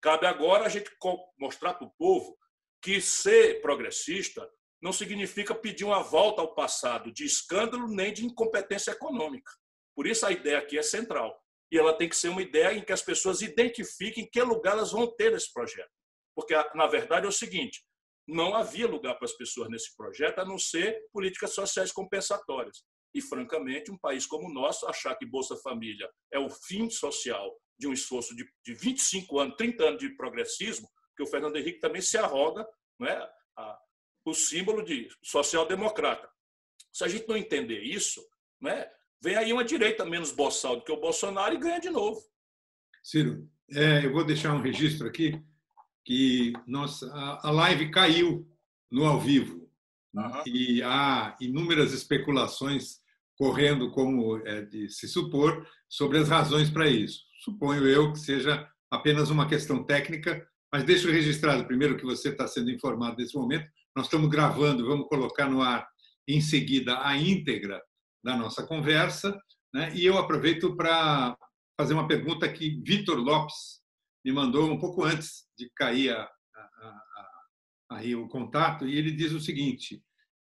[0.01, 0.91] Cabe agora a gente
[1.39, 2.37] mostrar para o povo
[2.81, 4.49] que ser progressista
[4.81, 9.51] não significa pedir uma volta ao passado de escândalo nem de incompetência econômica.
[9.95, 11.37] Por isso a ideia aqui é central.
[11.71, 14.93] E ela tem que ser uma ideia em que as pessoas identifiquem que lugar elas
[14.93, 15.91] vão ter nesse projeto.
[16.35, 17.85] Porque, na verdade, é o seguinte:
[18.27, 22.85] não havia lugar para as pessoas nesse projeto a não ser políticas sociais compensatórias.
[23.15, 27.57] E, francamente, um país como o nosso, achar que Bolsa Família é o fim social
[27.79, 31.81] de um esforço de, de 25 anos, 30 anos de progressismo, que o Fernando Henrique
[31.81, 32.67] também se arroga
[32.99, 33.79] não é, a,
[34.25, 36.29] o símbolo de social-democrata.
[36.93, 38.21] Se a gente não entender isso,
[38.61, 38.91] né,
[39.23, 42.21] vem aí uma direita menos boçal do que o Bolsonaro e ganha de novo.
[43.03, 45.41] Ciro, é, eu vou deixar um registro aqui
[46.05, 47.11] que nossa,
[47.43, 48.51] a live caiu
[48.91, 49.68] no ao vivo
[50.15, 50.43] uhum.
[50.47, 52.99] e há inúmeras especulações
[53.37, 57.21] correndo, como é de se supor, sobre as razões para isso.
[57.45, 62.47] Suponho eu que seja apenas uma questão técnica, mas deixo registrado primeiro que você está
[62.47, 63.69] sendo informado nesse momento.
[63.97, 65.89] Nós estamos gravando, vamos colocar no ar
[66.27, 67.81] em seguida a íntegra
[68.23, 69.39] da nossa conversa.
[69.73, 69.93] Né?
[69.95, 71.37] E eu aproveito para
[71.79, 73.81] fazer uma pergunta que Vitor Lopes
[74.25, 77.38] me mandou um pouco antes de cair a, a, a,
[77.91, 80.03] aí o contato, e ele diz o seguinte: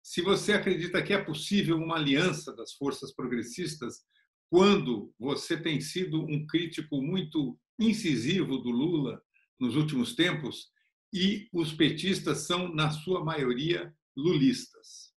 [0.02, 4.04] se você acredita que é possível uma aliança das forças progressistas
[4.50, 9.22] quando você tem sido um crítico muito incisivo do Lula
[9.60, 10.72] nos últimos tempos
[11.12, 15.14] e os petistas são, na sua maioria, lulistas?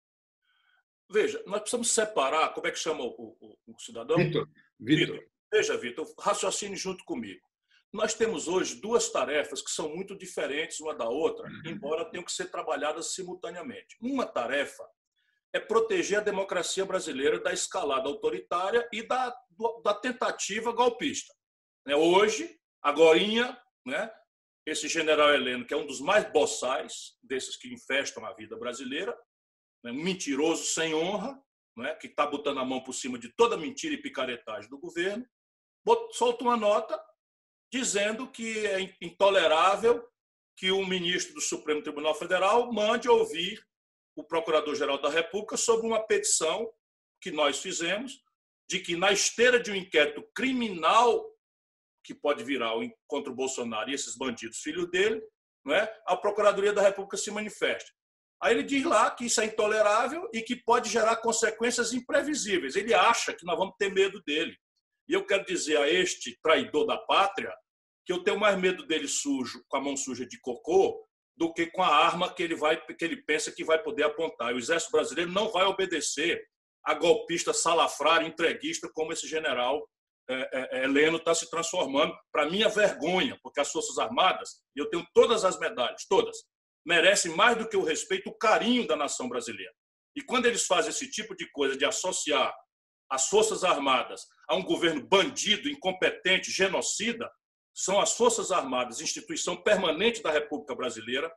[1.10, 4.16] Veja, nós precisamos separar, como é que chama o, o, o cidadão?
[4.16, 4.48] Vitor.
[4.78, 5.20] Vitor.
[5.52, 7.40] Veja, Vitor, raciocine junto comigo.
[7.94, 11.62] Nós temos hoje duas tarefas que são muito diferentes uma da outra, uhum.
[11.64, 13.96] embora tenham que ser trabalhadas simultaneamente.
[14.00, 14.84] Uma tarefa
[15.52, 19.32] é proteger a democracia brasileira da escalada autoritária e da,
[19.84, 21.32] da tentativa golpista.
[21.86, 24.12] Né, hoje, agora, né,
[24.66, 29.16] esse general Heleno, que é um dos mais boçais desses que infestam a vida brasileira,
[29.84, 31.40] né, um mentiroso sem honra,
[31.76, 35.24] né, que está botando a mão por cima de toda mentira e picaretagem do governo,
[36.10, 37.00] solta uma nota
[37.74, 40.08] dizendo que é intolerável
[40.56, 43.66] que o ministro do Supremo Tribunal Federal mande ouvir
[44.14, 46.72] o Procurador-Geral da República sobre uma petição
[47.20, 48.22] que nós fizemos
[48.68, 51.28] de que, na esteira de um inquérito criminal
[52.04, 52.74] que pode virar
[53.08, 55.20] contra o Bolsonaro e esses bandidos filhos dele,
[55.64, 55.92] não é?
[56.06, 57.92] a Procuradoria da República se manifeste.
[58.40, 62.76] Aí ele diz lá que isso é intolerável e que pode gerar consequências imprevisíveis.
[62.76, 64.56] Ele acha que nós vamos ter medo dele.
[65.08, 67.52] E eu quero dizer a este traidor da pátria
[68.04, 71.04] que eu tenho mais medo dele sujo, com a mão suja de cocô,
[71.36, 74.54] do que com a arma que ele vai que ele pensa que vai poder apontar.
[74.54, 76.44] O exército brasileiro não vai obedecer
[76.84, 79.88] a golpista salafrário, entreguista como esse general
[80.28, 84.80] é, é, é Heleno está se transformando, para minha vergonha, porque as Forças Armadas, e
[84.80, 86.36] eu tenho todas as medalhas, todas,
[86.84, 89.72] merecem mais do que o respeito, o carinho da nação brasileira.
[90.16, 92.54] E quando eles fazem esse tipo de coisa, de associar
[93.10, 97.30] as Forças Armadas a um governo bandido, incompetente, genocida,
[97.74, 101.30] são as Forças Armadas, instituição permanente da República Brasileira,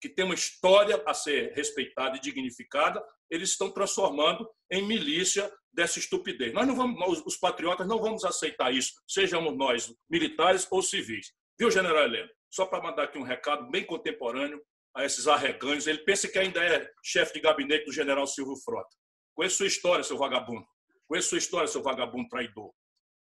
[0.00, 5.98] que tem uma história a ser respeitada e dignificada, eles estão transformando em milícia dessa
[5.98, 6.52] estupidez.
[6.52, 11.32] Nós não vamos, os patriotas não vamos aceitar isso, sejamos nós militares ou civis.
[11.58, 12.28] Viu, General Heleno?
[12.50, 14.60] Só para mandar aqui um recado bem contemporâneo
[14.94, 15.86] a esses arreganhos.
[15.86, 18.94] Ele pensa que ainda é chefe de gabinete do General Silvio Frota.
[19.34, 20.66] Conheço sua história, seu vagabundo.
[21.06, 22.72] Conheço sua história, seu vagabundo traidor.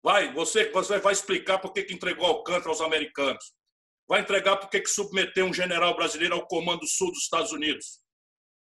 [0.03, 3.53] Vai, você, você vai explicar por que, que entregou Alcântara aos americanos.
[4.09, 8.01] Vai entregar por que, que submeteu um general brasileiro ao comando sul dos Estados Unidos.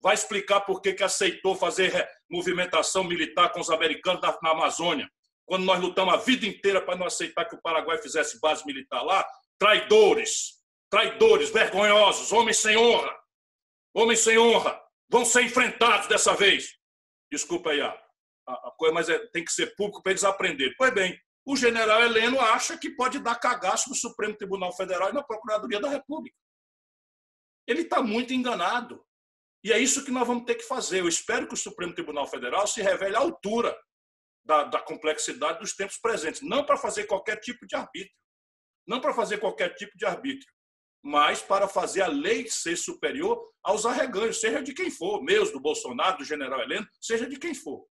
[0.02, 5.08] Vai explicar por que, que aceitou fazer movimentação militar com os americanos na, na Amazônia,
[5.44, 9.02] quando nós lutamos a vida inteira para não aceitar que o Paraguai fizesse base militar
[9.02, 9.24] lá.
[9.58, 10.56] Traidores,
[10.90, 13.14] traidores, vergonhosos, homens sem honra.
[13.94, 16.76] Homens sem honra vão ser enfrentados dessa vez.
[17.30, 17.96] Desculpa aí a,
[18.46, 20.74] a coisa, mas é, tem que ser público para eles aprenderem.
[20.76, 25.12] Pois bem, o general Heleno acha que pode dar cagaço no Supremo Tribunal Federal e
[25.12, 26.36] na Procuradoria da República.
[27.68, 29.00] Ele está muito enganado.
[29.62, 31.00] E é isso que nós vamos ter que fazer.
[31.00, 33.76] Eu espero que o Supremo Tribunal Federal se revele à altura
[34.44, 36.42] da, da complexidade dos tempos presentes.
[36.42, 38.16] Não para fazer qualquer tipo de arbítrio.
[38.84, 40.52] Não para fazer qualquer tipo de arbítrio.
[41.00, 45.60] Mas para fazer a lei ser superior aos arreganhos, seja de quem for, mesmo do
[45.60, 47.86] Bolsonaro, do general Heleno, seja de quem for.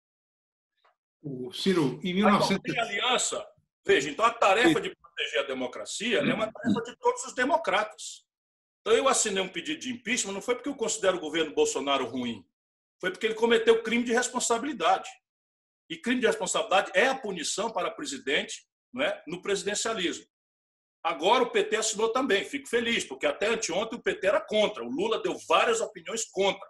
[1.23, 2.61] O Ciro, em 1900...
[2.61, 3.47] Tem aliança.
[3.85, 8.25] Veja, então a tarefa de proteger a democracia é uma tarefa de todos os democratas.
[8.81, 12.05] Então eu assinei um pedido de impeachment não foi porque eu considero o governo Bolsonaro
[12.05, 12.45] ruim,
[12.99, 15.09] foi porque ele cometeu crime de responsabilidade.
[15.89, 20.25] E crime de responsabilidade é a punição para presidente não é, no presidencialismo.
[21.03, 24.83] Agora o PT assinou também, fico feliz, porque até anteontem o PT era contra.
[24.83, 26.65] O Lula deu várias opiniões contra.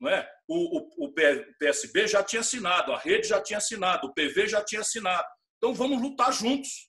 [0.00, 0.30] Não é?
[0.48, 1.12] o, o, o
[1.58, 5.28] PSB já tinha assinado, a rede já tinha assinado, o PV já tinha assinado.
[5.58, 6.88] Então vamos lutar juntos.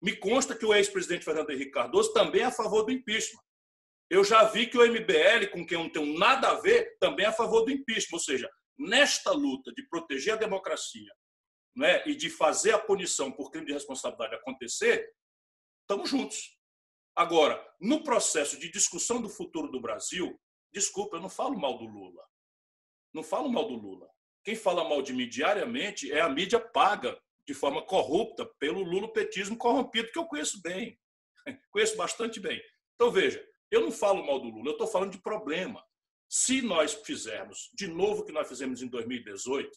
[0.00, 3.42] Me consta que o ex-presidente Fernando Henrique Cardoso também é a favor do impeachment.
[4.08, 7.24] Eu já vi que o MBL, com quem eu não tenho nada a ver, também
[7.24, 8.16] é a favor do impeachment.
[8.16, 11.10] Ou seja, nesta luta de proteger a democracia
[11.74, 15.08] né, e de fazer a punição por crime de responsabilidade acontecer,
[15.80, 16.58] estamos juntos.
[17.16, 20.38] Agora, no processo de discussão do futuro do Brasil,
[20.72, 22.22] desculpa, eu não falo mal do Lula.
[23.12, 24.08] Não falo mal do Lula.
[24.44, 29.56] Quem fala mal de mim diariamente é a mídia paga de forma corrupta pelo lulopetismo
[29.56, 30.98] corrompido, que eu conheço bem.
[31.70, 32.62] Conheço bastante bem.
[32.94, 35.84] Então, veja, eu não falo mal do Lula, eu estou falando de problema.
[36.28, 39.70] Se nós fizermos de novo o que nós fizemos em 2018,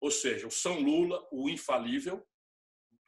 [0.00, 2.24] ou seja, o São Lula, o infalível,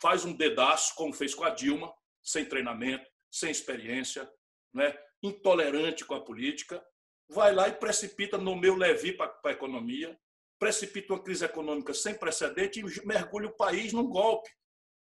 [0.00, 4.30] faz um dedaço, como fez com a Dilma, sem treinamento, sem experiência,
[4.74, 4.94] né?
[5.22, 6.84] intolerante com a política,
[7.28, 10.18] vai lá e precipita no meu levi para a economia,
[10.58, 14.48] precipita uma crise econômica sem precedente e mergulha o país num golpe.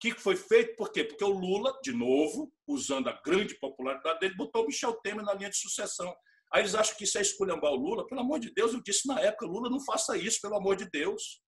[0.00, 1.04] Que foi feito por quê?
[1.04, 5.32] Porque o Lula, de novo, usando a grande popularidade dele, botou o Michel Temer na
[5.32, 6.12] linha de sucessão.
[6.52, 8.06] Aí eles acham que isso é esculhambar o Lula.
[8.06, 10.90] Pelo amor de Deus, eu disse na época, Lula, não faça isso, pelo amor de
[10.90, 11.40] Deus.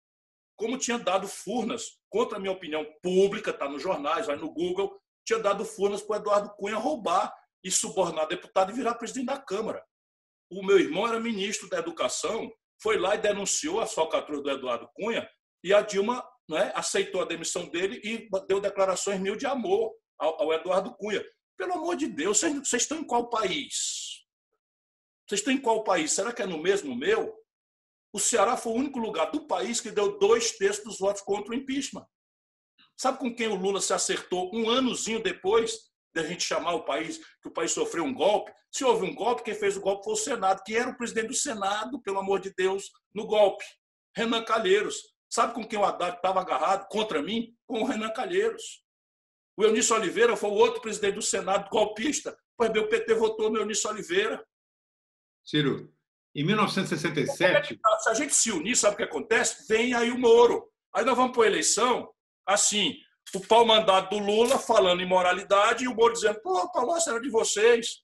[0.57, 4.97] Como tinha dado Furnas, contra a minha opinião pública, está nos jornais, vai no Google,
[5.27, 9.39] tinha dado Furnas para o Eduardo Cunha roubar e subornar deputado e virar presidente da
[9.39, 9.85] Câmara
[10.51, 14.89] o meu irmão era ministro da Educação, foi lá e denunciou a falcatrua do Eduardo
[14.95, 15.29] Cunha,
[15.65, 20.43] e a Dilma né, aceitou a demissão dele e deu declarações mil de amor ao,
[20.43, 21.25] ao Eduardo Cunha.
[21.57, 24.25] Pelo amor de Deus, vocês, vocês estão em qual país?
[25.27, 26.13] Vocês estão em qual país?
[26.13, 27.35] Será que é no mesmo meu?
[28.13, 31.53] O Ceará foi o único lugar do país que deu dois terços dos votos contra
[31.53, 32.07] o impeachment.
[32.97, 35.91] Sabe com quem o Lula se acertou um anozinho depois?
[36.17, 38.53] Da gente chamar o país, que o país sofreu um golpe.
[38.73, 41.29] Se houve um golpe, quem fez o golpe foi o Senado, que era o presidente
[41.29, 43.65] do Senado, pelo amor de Deus, no golpe.
[44.17, 44.97] Renan Calheiros.
[45.31, 47.55] Sabe com quem o Haddad estava agarrado contra mim?
[47.67, 48.83] Com o Renan Calheiros.
[49.57, 53.51] O Eunício Oliveira foi o outro presidente do Senado golpista, Pois bem, o PT votou
[53.51, 54.43] no Eunício Oliveira.
[55.45, 55.93] Ciro,
[56.35, 57.77] em 1967.
[57.77, 57.99] Tá?
[57.99, 59.67] Se a gente se unir, sabe o que acontece?
[59.69, 60.67] Vem aí o Moro.
[60.95, 62.11] Aí nós vamos para a eleição,
[62.47, 62.97] assim,
[63.35, 67.09] o pau mandado do Lula falando em moralidade e o Moro dizendo: pô, o Palocci
[67.09, 68.03] era de vocês.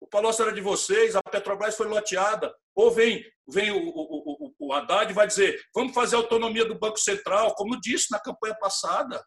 [0.00, 2.54] O Palocci era de vocês, a Petrobras foi loteada.
[2.74, 6.78] Ou vem, vem o, o, o, o Haddad e vai dizer: vamos fazer autonomia do
[6.78, 9.24] Banco Central, como disse na campanha passada.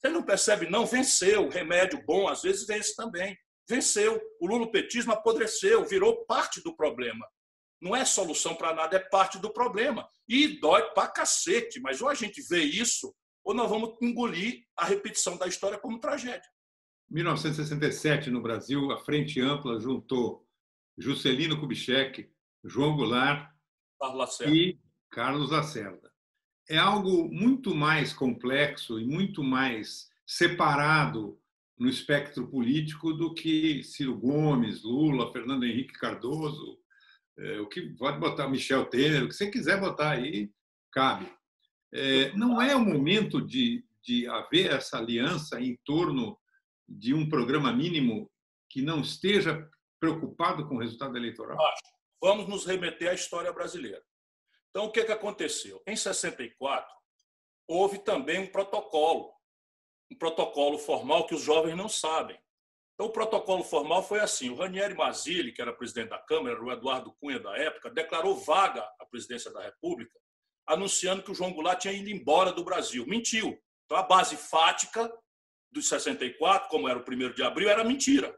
[0.00, 0.84] Você não percebe, não?
[0.84, 1.48] Venceu.
[1.48, 3.36] Remédio bom, às vezes, vence também.
[3.68, 4.20] Venceu.
[4.40, 7.26] O lulopetismo apodreceu, virou parte do problema.
[7.80, 10.08] Não é solução para nada, é parte do problema.
[10.28, 13.14] E dói pra cacete, mas ou a gente vê isso,
[13.44, 16.48] ou nós vamos engolir a repetição da história como tragédia.
[17.10, 20.48] 1967, no Brasil, a Frente Ampla juntou
[20.96, 22.30] Juscelino Kubitschek,
[22.64, 23.50] João Goulart
[24.00, 24.78] Carlos e
[25.10, 26.10] Carlos Lacerda.
[26.68, 31.38] É algo muito mais complexo e muito mais separado
[31.78, 36.78] no espectro político do que Ciro Gomes, Lula, Fernando Henrique Cardoso,
[37.36, 40.50] é, o que pode botar Michel Temer, o que você quiser botar aí,
[40.90, 41.30] cabe.
[41.94, 46.36] É, não é o momento de, de haver essa aliança em torno
[46.88, 48.28] de um programa mínimo
[48.68, 49.70] que não esteja
[50.00, 51.56] preocupado com o resultado eleitoral?
[52.20, 54.02] Vamos nos remeter à história brasileira.
[54.70, 55.80] Então, o que, que aconteceu?
[55.86, 56.92] Em 64,
[57.68, 59.32] houve também um protocolo,
[60.10, 62.38] um protocolo formal que os jovens não sabem.
[62.94, 66.72] Então, o protocolo formal foi assim: o Ranieri Mazzilli, que era presidente da Câmara, o
[66.72, 70.18] Eduardo Cunha da época, declarou vaga a presidência da República,
[70.66, 73.06] anunciando que o João Goulart tinha ido embora do Brasil.
[73.06, 73.58] Mentiu.
[73.84, 75.12] Então, a base fática
[75.70, 78.34] dos 64, como era o primeiro de abril, era mentira.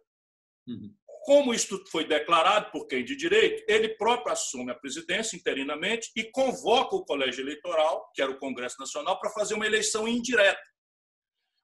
[0.67, 0.95] Uhum.
[1.25, 6.25] Como isto foi declarado por quem de direito, ele próprio assume a presidência interinamente e
[6.31, 10.63] convoca o colégio eleitoral, que era o Congresso Nacional, para fazer uma eleição indireta.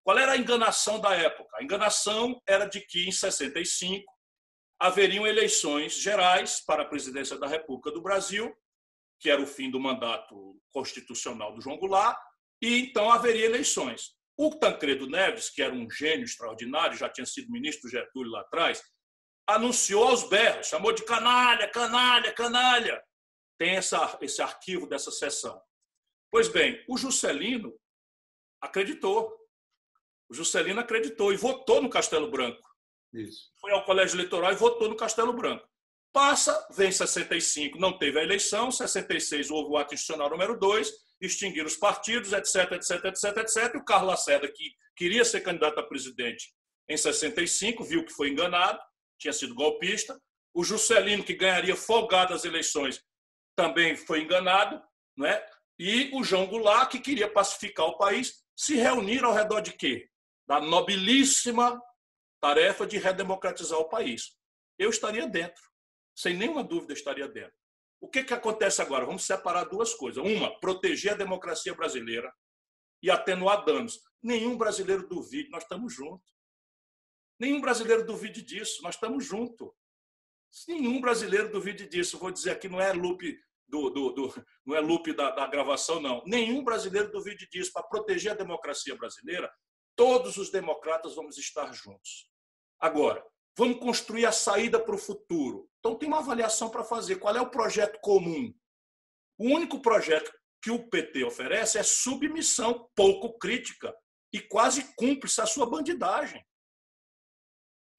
[0.05, 1.57] Qual era a enganação da época?
[1.57, 4.05] A enganação era de que, em 65,
[4.81, 8.53] haveriam eleições gerais para a presidência da República do Brasil,
[9.23, 12.19] que era o fim do mandato constitucional do João Goulart,
[12.61, 14.17] e então haveria eleições.
[14.37, 18.83] O Tancredo Neves, que era um gênio extraordinário, já tinha sido ministro Getúlio lá atrás,
[19.47, 23.03] anunciou aos berros, chamou de canalha, canalha, canalha.
[23.57, 25.61] Tem essa, esse arquivo dessa sessão.
[26.29, 27.73] Pois bem, o Juscelino
[28.61, 29.33] acreditou.
[30.29, 32.69] O Juscelino acreditou e votou no Castelo Branco.
[33.13, 33.53] Isso.
[33.61, 35.69] Foi ao colégio eleitoral e votou no Castelo Branco.
[36.13, 41.65] Passa, vem 65, não teve a eleição, 66 houve o ato institucional número 2, extinguir
[41.65, 43.75] os partidos, etc, etc, etc, etc.
[43.75, 46.53] E o Carlos Lacerda, que queria ser candidato a presidente
[46.89, 48.79] em 65, viu que foi enganado,
[49.19, 50.21] tinha sido golpista.
[50.53, 53.03] O Juscelino, que ganharia folgado as eleições,
[53.57, 54.83] também foi enganado.
[55.17, 55.43] Né?
[55.79, 60.09] E o João Goulart, que queria pacificar o país, se reuniram ao redor de quê?
[60.47, 61.81] Da nobilíssima
[62.41, 64.37] tarefa de redemocratizar o país.
[64.79, 65.72] Eu estaria dentro.
[66.23, 67.53] Sem nenhuma dúvida, estaria dentro.
[68.01, 69.05] O que, que acontece agora?
[69.05, 70.23] Vamos separar duas coisas.
[70.25, 72.33] Uma, proteger a democracia brasileira
[73.03, 74.01] e atenuar danos.
[74.23, 76.33] Nenhum brasileiro duvide, nós estamos juntos.
[77.41, 79.69] Nenhum brasileiro duvide disso, nós estamos juntos.
[80.69, 82.19] Nenhum brasileiro duvide disso.
[82.19, 86.01] Vou dizer aqui, não é loop do, do, do não é loop da, da gravação,
[86.01, 86.23] não.
[86.25, 87.73] Nenhum brasileiro duvide disso.
[87.73, 89.53] Para proteger a democracia brasileira,
[89.97, 92.31] todos os democratas vamos estar juntos.
[92.79, 93.27] Agora,
[93.57, 95.69] vamos construir a saída para o futuro.
[95.79, 97.17] Então, tem uma avaliação para fazer.
[97.17, 98.55] Qual é o projeto comum?
[99.39, 100.33] O único projeto
[100.63, 103.93] que o PT oferece é submissão pouco crítica
[104.33, 106.45] e quase cúmplice a sua bandidagem.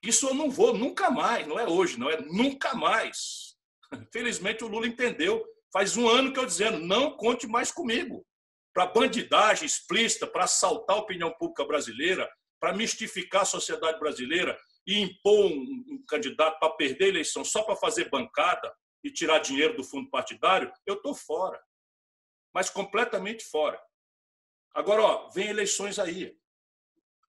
[0.04, 3.56] Isso eu não vou nunca mais, não é hoje, não é nunca mais.
[4.12, 5.45] Felizmente o Lula entendeu.
[5.72, 8.26] Faz um ano que eu dizendo, não conte mais comigo.
[8.74, 12.30] Para bandidagem explícita, para assaltar a opinião pública brasileira,
[12.60, 17.76] para mistificar a sociedade brasileira e impor um, candidato para perder a eleição só para
[17.76, 18.74] fazer bancada
[19.04, 21.62] e tirar dinheiro do fundo partidário, eu estou fora.
[22.54, 23.82] Mas completamente fora.
[24.74, 26.38] Agora, ó, vem eleições aí.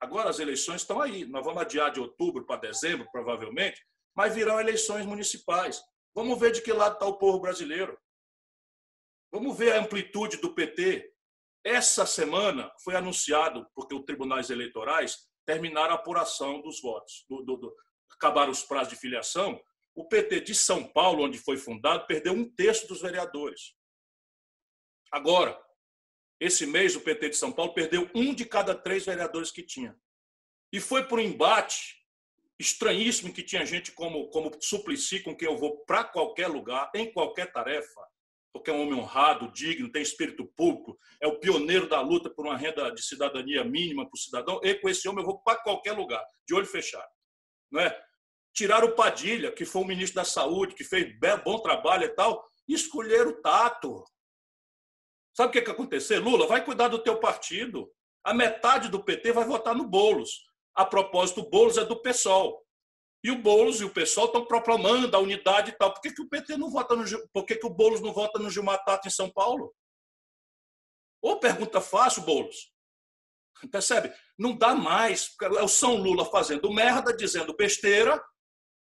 [0.01, 1.25] Agora as eleições estão aí.
[1.25, 3.85] Nós vamos adiar de outubro para dezembro, provavelmente,
[4.15, 5.83] mas virão eleições municipais.
[6.15, 7.99] Vamos ver de que lado está o povo brasileiro.
[9.33, 11.13] Vamos ver a amplitude do PT.
[11.65, 17.57] Essa semana foi anunciado, porque os tribunais eleitorais terminaram a apuração dos votos, do, do,
[17.57, 17.77] do,
[18.11, 19.61] acabaram os prazos de filiação.
[19.95, 23.75] O PT de São Paulo, onde foi fundado, perdeu um terço dos vereadores.
[25.11, 25.61] Agora,
[26.41, 29.97] esse mês, o PT de São Paulo perdeu um de cada três vereadores que tinha.
[30.73, 32.05] E foi por um embate
[32.59, 37.13] estranhíssimo que tinha gente como, como Suplicy, com quem eu vou para qualquer lugar, em
[37.13, 38.01] qualquer tarefa,
[38.55, 42.47] porque é um homem honrado, digno, tem espírito público, é o pioneiro da luta por
[42.47, 44.61] uma renda de cidadania mínima para o cidadão.
[44.63, 47.11] E com esse homem eu vou para qualquer lugar, de olho fechado.
[47.69, 48.01] Não é?
[48.55, 51.13] Tiraram o Padilha, que foi o ministro da Saúde, que fez
[51.45, 54.05] bom trabalho e tal, e escolheram o Tato.
[55.37, 56.23] Sabe o que, que aconteceu?
[56.23, 57.91] Lula, vai cuidar do teu partido.
[58.23, 60.45] A metade do PT vai votar no Boulos.
[60.77, 62.64] A propósito, o Boulos é do PSOL.
[63.25, 65.95] E o Boulos e o PSOL estão proclamando a unidade e tal.
[65.95, 68.39] Por que, que o PT não vota no Por que, que o Boulos não vota
[68.39, 69.75] no Gilmar Tato em São Paulo?
[71.23, 72.71] Ou pergunta fácil, Boulos.
[73.73, 74.13] Percebe?
[74.39, 75.35] Não dá mais.
[75.41, 78.23] É o São Lula fazendo merda, dizendo besteira,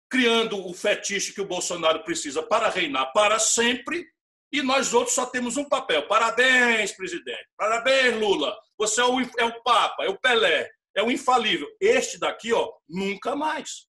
[0.09, 4.07] criando o fetiche que o Bolsonaro precisa para reinar para sempre,
[4.51, 6.07] e nós outros só temos um papel.
[6.07, 7.47] Parabéns, presidente.
[7.55, 8.57] Parabéns, Lula.
[8.78, 11.67] Você é o, é o Papa, é o Pelé, é o infalível.
[11.80, 13.88] Este daqui, ó, nunca mais.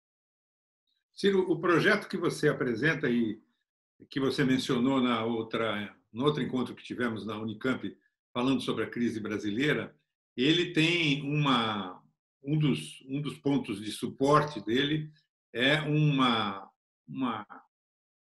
[1.22, 3.40] Ciro, o projeto que você apresenta e
[4.10, 7.96] que você mencionou na outra, no outro encontro que tivemos na Unicamp,
[8.34, 9.94] falando sobre a crise brasileira,
[10.36, 12.02] ele tem uma
[12.42, 15.12] um dos um dos pontos de suporte dele
[15.52, 16.68] é uma,
[17.06, 17.46] uma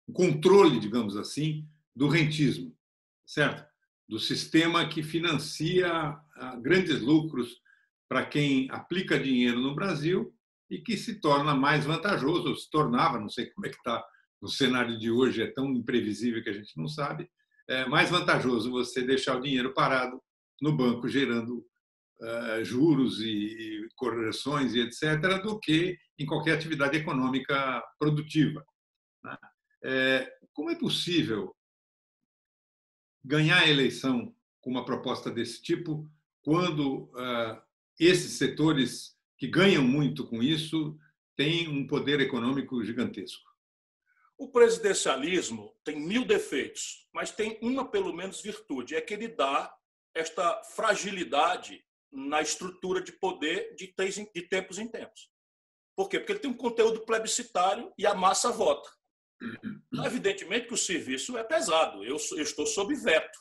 [0.08, 2.78] um controle, digamos assim, do rentismo,
[3.26, 3.68] certo?
[4.08, 7.60] Do sistema que financia ah, grandes lucros
[8.08, 10.32] para quem aplica dinheiro no Brasil
[10.74, 14.04] e que se torna mais vantajoso, se tornava, não sei como é que está
[14.42, 17.30] no cenário de hoje, é tão imprevisível que a gente não sabe,
[17.70, 20.20] é mais vantajoso você deixar o dinheiro parado
[20.60, 26.98] no banco, gerando uh, juros e, e correções e etc., do que em qualquer atividade
[26.98, 28.66] econômica produtiva.
[29.24, 29.38] Né?
[29.84, 31.56] É, como é possível
[33.24, 36.10] ganhar a eleição com uma proposta desse tipo
[36.42, 37.62] quando uh,
[38.00, 39.13] esses setores
[39.44, 40.98] que ganham muito com isso
[41.36, 43.44] têm um poder econômico gigantesco?
[44.38, 49.76] O presidencialismo tem mil defeitos, mas tem uma, pelo menos, virtude: é que ele dá
[50.16, 53.88] esta fragilidade na estrutura de poder de
[54.44, 55.30] tempos em tempos.
[55.94, 56.20] Por quê?
[56.20, 58.90] Porque ele tem um conteúdo plebiscitário e a massa vota.
[59.92, 62.02] Então, evidentemente que o serviço é pesado.
[62.06, 63.38] Eu, estou sob veto.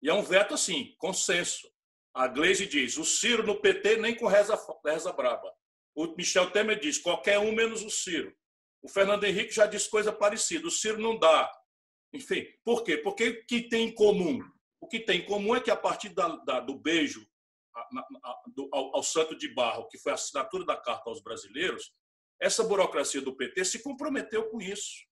[0.00, 1.71] E é um veto assim, consenso.
[2.14, 5.52] A Gleisi diz: o Ciro no PT nem com reza, reza braba.
[5.94, 8.34] O Michel Temer diz: qualquer um menos o Ciro.
[8.82, 11.50] O Fernando Henrique já disse coisa parecida: o Ciro não dá.
[12.12, 12.98] Enfim, por quê?
[12.98, 14.40] Porque o que tem em comum?
[14.80, 17.26] O que tem em comum é que a partir da, da, do beijo
[18.72, 21.94] ao, ao santo de barro, que foi a assinatura da Carta aos brasileiros,
[22.40, 25.06] essa burocracia do PT se comprometeu com isso.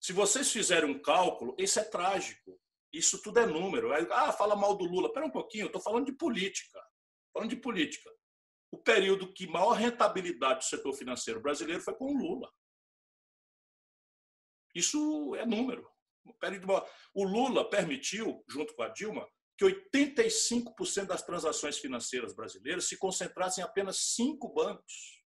[0.00, 2.58] Se vocês fizerem um cálculo, isso é trágico.
[2.92, 3.92] Isso tudo é número.
[4.12, 5.08] Ah, fala mal do Lula.
[5.08, 6.80] Espera um pouquinho, eu estou falando de política.
[7.32, 8.10] Falando de política.
[8.72, 12.52] O período que maior rentabilidade do setor financeiro brasileiro foi com o Lula.
[14.74, 15.88] Isso é número.
[17.14, 19.28] O Lula permitiu, junto com a Dilma,
[19.58, 25.22] que 85% das transações financeiras brasileiras se concentrassem em apenas cinco bancos.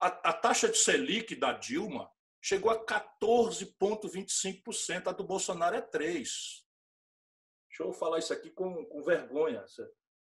[0.00, 2.10] A, a taxa de Selic da Dilma
[2.40, 6.24] chegou a 14,25%, a do Bolsonaro é 3%.
[7.68, 9.64] Deixa eu falar isso aqui com, com vergonha.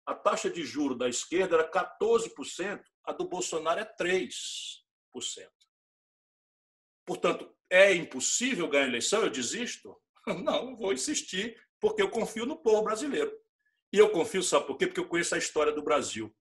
[0.05, 4.81] A taxa de juro da esquerda era 14%, a do Bolsonaro é 3%.
[7.05, 9.21] Portanto, é impossível ganhar eleição?
[9.21, 10.01] Eu desisto?
[10.43, 13.37] Não, vou insistir porque eu confio no povo brasileiro.
[13.91, 14.87] E eu confio, sabe por quê?
[14.87, 16.33] Porque eu conheço a história do Brasil.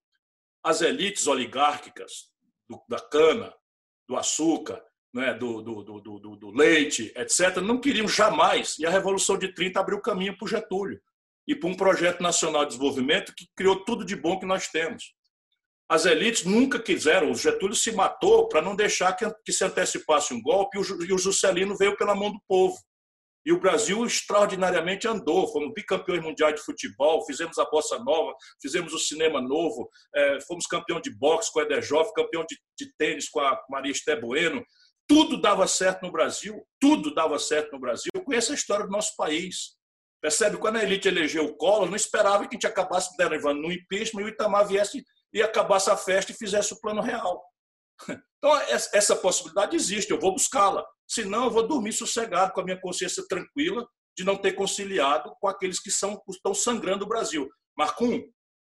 [0.62, 2.32] As elites oligárquicas
[2.68, 3.52] do, da cana,
[4.08, 8.78] do açúcar, né, do, do, do, do, leite, etc., não queriam jamais.
[8.78, 11.00] E a Revolução de 30 abriu caminho para o Getúlio
[11.46, 15.14] e para um projeto nacional de desenvolvimento que criou tudo de bom que nós temos.
[15.88, 20.32] As elites nunca quiseram, o Getúlio se matou para não deixar que, que se antecipasse
[20.32, 22.78] um golpe e o Juscelino veio pela mão do povo.
[23.44, 25.52] E o Brasil extraordinariamente andou.
[25.52, 30.66] Fomos bicampeões mundiais de futebol, fizemos a bossa nova, fizemos o cinema novo, é, fomos
[30.66, 34.64] campeão de boxe com o Ederjoff, campeão de, de tênis com a Maria Esté Bueno.
[35.12, 38.10] Tudo dava certo no Brasil, tudo dava certo no Brasil.
[38.14, 39.76] Eu conheço a história do nosso país.
[40.22, 40.56] Percebe?
[40.56, 44.22] Quando a elite elegeu o Collor, não esperava que a gente acabasse derivando no impeachment
[44.22, 47.44] e o Itamar viesse e acabasse a festa e fizesse o plano real.
[48.38, 48.56] Então,
[48.92, 50.84] essa possibilidade existe, eu vou buscá-la.
[51.06, 53.86] Senão, eu vou dormir sossegado, com a minha consciência tranquila,
[54.16, 57.48] de não ter conciliado com aqueles que são, estão sangrando o Brasil.
[57.78, 58.20] Marcum,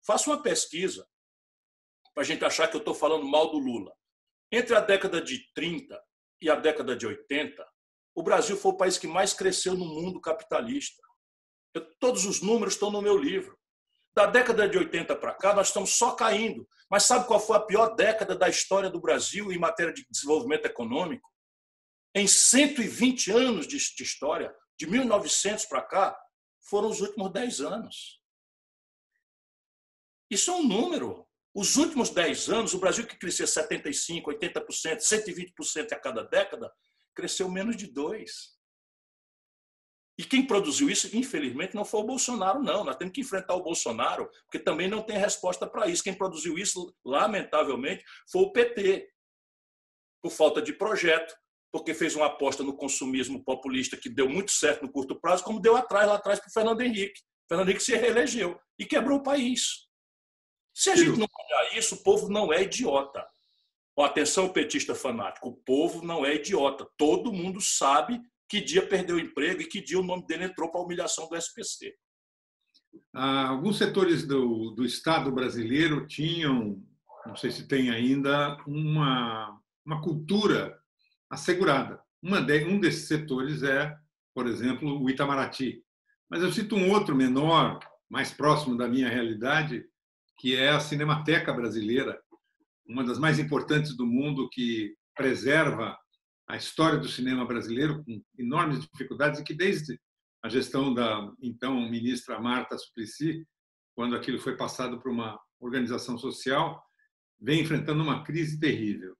[0.04, 1.06] faça uma pesquisa
[2.12, 3.92] para a gente achar que eu estou falando mal do Lula.
[4.50, 5.96] Entre a década de 30
[6.42, 7.64] e a década de 80,
[8.14, 11.00] o Brasil foi o país que mais cresceu no mundo capitalista.
[11.72, 13.56] Eu, todos os números estão no meu livro.
[14.14, 16.68] Da década de 80 para cá, nós estamos só caindo.
[16.90, 20.66] Mas sabe qual foi a pior década da história do Brasil em matéria de desenvolvimento
[20.66, 21.30] econômico?
[22.14, 26.20] Em 120 anos de, de história, de 1900 para cá,
[26.60, 28.20] foram os últimos 10 anos.
[30.28, 31.26] Isso é um número.
[31.54, 36.72] Os últimos 10 anos, o Brasil que crescia 75%, 80%, 120% a cada década,
[37.14, 38.26] cresceu menos de 2%.
[40.18, 42.84] E quem produziu isso, infelizmente, não foi o Bolsonaro, não.
[42.84, 46.04] Nós temos que enfrentar o Bolsonaro, porque também não tem resposta para isso.
[46.04, 49.10] Quem produziu isso, lamentavelmente, foi o PT,
[50.22, 51.34] por falta de projeto,
[51.72, 55.60] porque fez uma aposta no consumismo populista que deu muito certo no curto prazo, como
[55.60, 57.20] deu atrás, lá atrás, para o Fernando Henrique.
[57.48, 59.88] Fernando Henrique se reelegeu e quebrou o país.
[60.74, 63.24] Se a gente não olhar isso, o povo não é idiota.
[63.98, 66.88] atenção, petista fanático, o povo não é idiota.
[66.96, 70.70] Todo mundo sabe que dia perdeu o emprego e que dia o nome dele entrou
[70.70, 71.94] para a humilhação do SPC.
[73.14, 76.82] Ah, alguns setores do, do Estado brasileiro tinham,
[77.26, 80.78] não sei se tem ainda, uma, uma cultura
[81.30, 82.02] assegurada.
[82.22, 83.96] Uma de, um desses setores é,
[84.34, 85.82] por exemplo, o Itamaraty.
[86.28, 89.84] Mas eu cito um outro menor, mais próximo da minha realidade,
[90.38, 92.20] que é a Cinemateca Brasileira,
[92.86, 95.96] uma das mais importantes do mundo que preserva
[96.48, 99.98] a história do cinema brasileiro com enormes dificuldades e que desde
[100.42, 103.46] a gestão da então ministra Marta Suplicy,
[103.94, 106.82] quando aquilo foi passado para uma organização social,
[107.40, 109.16] vem enfrentando uma crise terrível.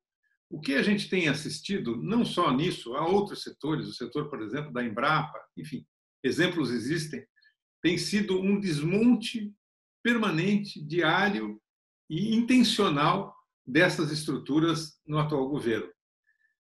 [0.51, 4.43] O que a gente tem assistido, não só nisso, há outros setores, o setor, por
[4.43, 5.87] exemplo, da Embrapa, enfim,
[6.23, 7.25] exemplos existem,
[7.81, 9.53] tem sido um desmonte
[10.03, 11.61] permanente, diário
[12.09, 13.35] e intencional
[13.67, 15.91] dessas estruturas no atual governo.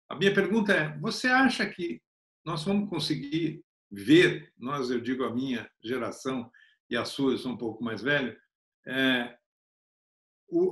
[0.07, 2.01] A minha pergunta é: você acha que
[2.43, 6.51] nós vamos conseguir ver, nós, eu digo a minha geração
[6.89, 8.37] e a sua, eu sou um pouco mais velho,
[8.85, 9.37] é,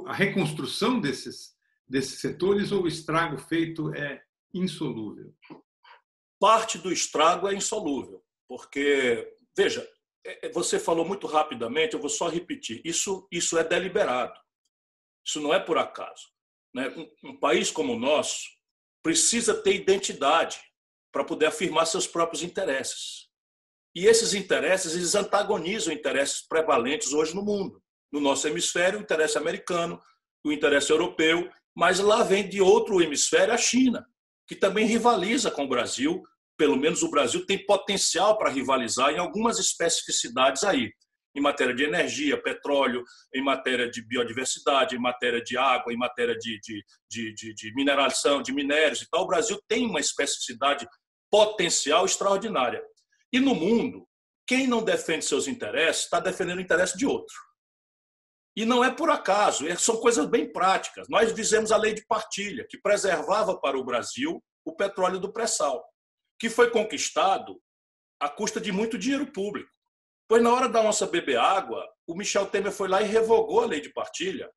[0.06, 1.58] a reconstrução desses
[1.88, 4.22] desses setores ou o estrago feito é
[4.54, 5.34] insolúvel?
[6.40, 9.88] Parte do estrago é insolúvel, porque, veja,
[10.54, 14.40] você falou muito rapidamente, eu vou só repetir, isso, isso é deliberado,
[15.26, 16.28] isso não é por acaso.
[16.74, 16.90] Né?
[16.90, 18.50] Um, um país como o nosso
[19.04, 20.60] precisa ter identidade
[21.12, 23.28] para poder afirmar seus próprios interesses.
[23.96, 27.82] E esses interesses, eles antagonizam interesses prevalentes hoje no mundo.
[28.12, 30.02] No nosso hemisfério, o interesse americano,
[30.46, 34.04] o interesse europeu mas lá vem de outro hemisfério a China,
[34.48, 36.24] que também rivaliza com o Brasil.
[36.58, 40.92] Pelo menos o Brasil tem potencial para rivalizar em algumas especificidades aí,
[41.36, 43.04] em matéria de energia, petróleo,
[43.34, 47.76] em matéria de biodiversidade, em matéria de água, em matéria de, de, de, de, de
[47.76, 49.24] mineração, de minérios e tal.
[49.24, 50.88] O Brasil tem uma especificidade
[51.30, 52.82] potencial extraordinária.
[53.32, 54.08] E no mundo,
[54.48, 57.36] quem não defende seus interesses está defendendo o interesse de outro.
[58.56, 61.08] E não é por acaso, são coisas bem práticas.
[61.10, 65.86] Nós fizemos a lei de partilha, que preservava para o Brasil o petróleo do pré-sal,
[66.40, 67.62] que foi conquistado
[68.20, 69.70] à custa de muito dinheiro público.
[70.28, 73.66] Pois na hora da nossa beber água, o Michel Temer foi lá e revogou a
[73.66, 74.52] lei de partilha.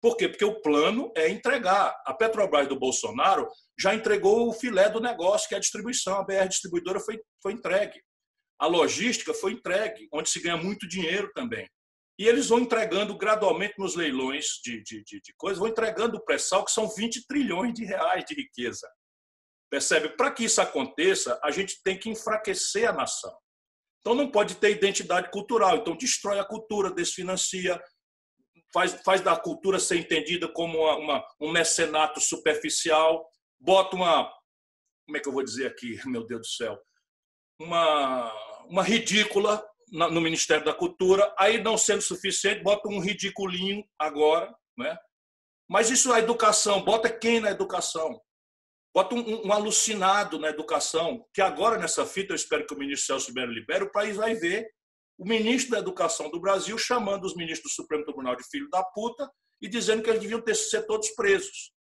[0.00, 0.28] Por quê?
[0.28, 2.00] Porque o plano é entregar.
[2.06, 6.18] A Petrobras do Bolsonaro já entregou o filé do negócio, que é a distribuição.
[6.18, 8.00] A BR Distribuidora foi, foi entregue.
[8.60, 11.68] A logística foi entregue, onde se ganha muito dinheiro também.
[12.18, 16.24] E eles vão entregando gradualmente nos leilões de, de, de, de coisas, vão entregando o
[16.24, 18.88] pré-sal, que são 20 trilhões de reais de riqueza.
[19.70, 20.10] Percebe?
[20.10, 23.36] Para que isso aconteça, a gente tem que enfraquecer a nação.
[24.00, 25.76] Então não pode ter identidade cultural.
[25.76, 27.80] Então destrói a cultura, desfinancia,
[28.72, 33.28] faz, faz da cultura ser entendida como uma, uma, um mecenato superficial,
[33.60, 34.24] bota uma.
[35.06, 36.78] Como é que eu vou dizer aqui, meu Deus do céu?
[37.60, 38.32] Uma,
[38.66, 44.96] uma ridícula no Ministério da Cultura, aí não sendo suficiente, bota um ridiculinho agora, né?
[45.68, 48.20] Mas isso a educação, bota quem na educação?
[48.94, 53.06] Bota um, um, alucinado na educação, que agora nessa fita, eu espero que o ministro
[53.06, 54.68] Celso Ribeiro libere, o país vai ver
[55.18, 58.82] o ministro da Educação do Brasil chamando os ministros do Supremo Tribunal de filho da
[58.82, 59.28] puta
[59.60, 61.72] e dizendo que eles deviam ter ser todos presos,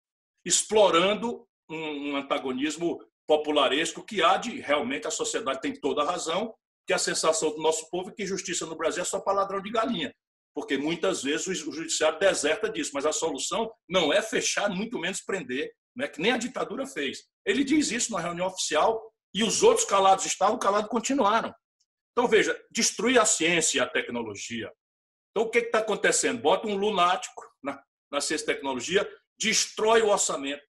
[0.45, 6.55] explorando um, um antagonismo popularesco que há de realmente a sociedade tem toda a razão
[6.87, 9.61] que a sensação do nosso povo é que justiça no Brasil é só para ladrão
[9.61, 10.15] de galinha,
[10.55, 15.21] porque muitas vezes o judiciário deserta disso, mas a solução não é fechar, muito menos
[15.21, 17.25] prender, né, que nem a ditadura fez.
[17.45, 19.03] Ele diz isso na reunião oficial
[19.35, 21.55] e os outros calados estavam, calados continuaram.
[22.13, 24.73] Então, veja, destruir a ciência e a tecnologia.
[25.31, 26.41] Então, o que está acontecendo?
[26.41, 30.63] Bota um lunático na, na ciência e tecnologia, destrói o orçamento,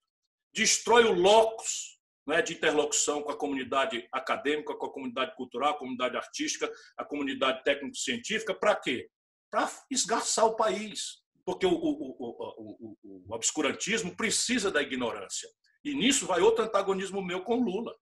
[0.54, 5.78] destrói o locus né, de interlocução com a comunidade acadêmica, com a comunidade cultural, a
[5.78, 9.08] comunidade artística, a comunidade técnico-científica, para quê?
[9.50, 12.87] Para esgarçar o país, porque o, o, o,
[13.28, 15.48] o, obscurantismo precisa da ignorância.
[15.84, 17.94] E nisso vai outro antagonismo meu com Lula.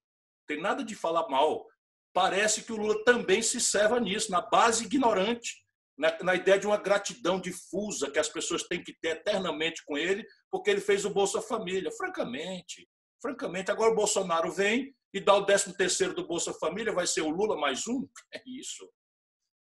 [0.47, 1.67] Tem nada de falar mal.
[2.13, 5.65] Parece que o Lula também se serva nisso, na base ignorante.
[5.99, 9.97] na, na, ideia de uma gratidão difusa que as pessoas têm que ter eternamente com
[9.97, 11.91] ele, porque ele fez o Bolsa Família.
[11.91, 12.87] Francamente,
[13.21, 17.23] francamente, agora o Bolsonaro vem e dá o 13 terceiro do Bolsa Família, vai ser
[17.23, 18.07] o Lula mais um?
[18.35, 18.87] É isso.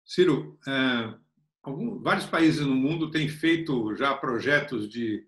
[0.06, 1.14] Ciro, é,
[2.02, 5.26] vários países no mundo têm feito já projetos de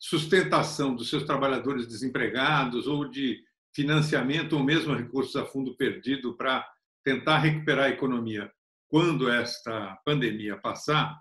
[0.00, 3.44] sustentação dos seus trabalhadores desempregados ou de
[3.74, 6.66] financiamento ou mesmo recursos a fundo perdido para
[7.04, 8.50] tentar recuperar a economia
[8.88, 11.20] quando esta pandemia passar,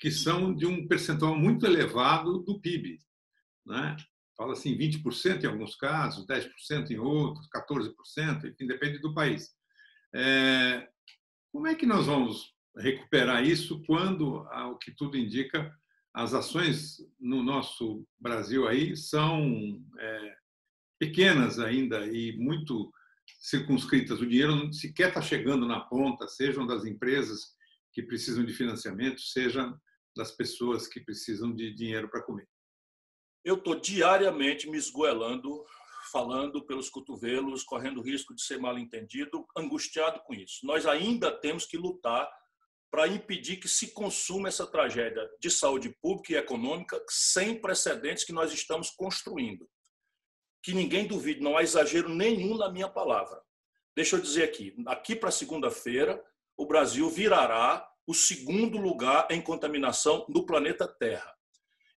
[0.00, 2.98] que são de um percentual muito elevado do PIB.
[3.64, 3.96] Né?
[4.36, 9.50] Fala assim, 20% em alguns casos, 10% em outros, 14%, enfim, depende do país.
[10.12, 10.88] É,
[11.52, 15.72] como é que nós vamos recuperar isso quando, ao que tudo indica,
[16.14, 20.36] as ações no nosso Brasil aí são é,
[20.98, 22.92] pequenas ainda e muito
[23.40, 24.20] circunscritas.
[24.20, 27.52] O dinheiro sequer está chegando na ponta, sejam das empresas
[27.92, 29.76] que precisam de financiamento, seja
[30.16, 32.48] das pessoas que precisam de dinheiro para comer.
[33.44, 35.64] Eu estou diariamente me esgoelando,
[36.12, 40.64] falando pelos cotovelos, correndo risco de ser mal entendido, angustiado com isso.
[40.64, 42.30] Nós ainda temos que lutar
[42.94, 48.32] para impedir que se consuma essa tragédia de saúde pública e econômica sem precedentes que
[48.32, 49.68] nós estamos construindo
[50.62, 53.42] que ninguém duvide, não há exagero nenhum na minha palavra.
[53.96, 56.22] Deixa eu dizer aqui, aqui para segunda-feira,
[56.56, 61.34] o Brasil virará o segundo lugar em contaminação no planeta Terra.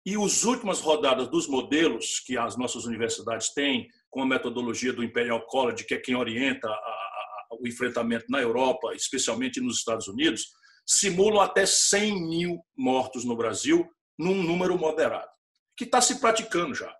[0.04, 5.04] E as últimas rodadas dos modelos que as nossas universidades têm, com a metodologia do
[5.04, 10.08] Imperial College, que é quem orienta a, a, o enfrentamento na Europa, especialmente nos Estados
[10.08, 10.56] Unidos,
[10.86, 15.28] simulam até 100 mil mortos no Brasil, num número moderado,
[15.76, 16.94] que está se praticando já.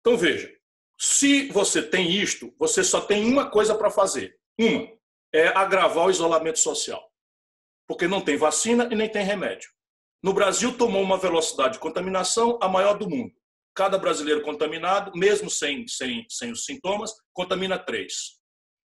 [0.00, 0.50] Então, veja,
[0.98, 4.38] se você tem isto, você só tem uma coisa para fazer.
[4.58, 4.88] Uma
[5.32, 7.02] é agravar o isolamento social.
[7.86, 9.70] Porque não tem vacina e nem tem remédio.
[10.22, 13.32] No Brasil, tomou uma velocidade de contaminação a maior do mundo.
[13.74, 18.38] Cada brasileiro contaminado, mesmo sem, sem, sem os sintomas, contamina três.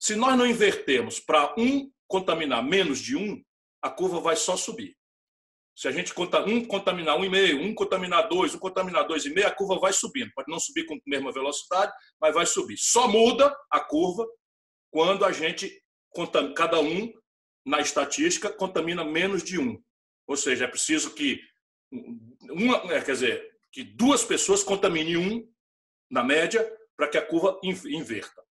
[0.01, 3.41] Se nós não invertermos para um contaminar menos de um,
[3.83, 4.97] a curva vai só subir.
[5.75, 9.25] Se a gente conta um contaminar um e meio, um contaminar dois, um contaminar dois
[9.25, 10.31] e meio, a curva vai subindo.
[10.35, 12.77] Pode não subir com a mesma velocidade, mas vai subir.
[12.79, 14.27] Só muda a curva
[14.91, 15.83] quando a gente
[16.55, 17.11] cada um
[17.65, 19.83] na estatística contamina menos de um.
[20.27, 21.41] Ou seja, é preciso que
[22.51, 25.51] uma, é, quer dizer, que duas pessoas contaminem um
[26.11, 28.43] na média para que a curva inverta.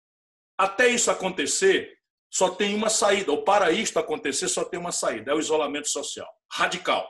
[0.57, 1.99] Até isso acontecer,
[2.31, 5.89] só tem uma saída, ou para isto acontecer, só tem uma saída: é o isolamento
[5.89, 7.09] social radical.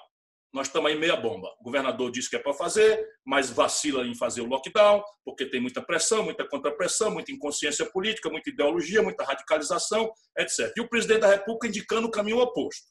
[0.53, 1.49] Nós estamos aí meia bomba.
[1.61, 5.61] O governador diz que é para fazer, mas vacila em fazer o lockdown, porque tem
[5.61, 10.73] muita pressão, muita contrapressão, muita inconsciência política, muita ideologia, muita radicalização, etc.
[10.77, 12.89] E o presidente da República indicando o caminho oposto.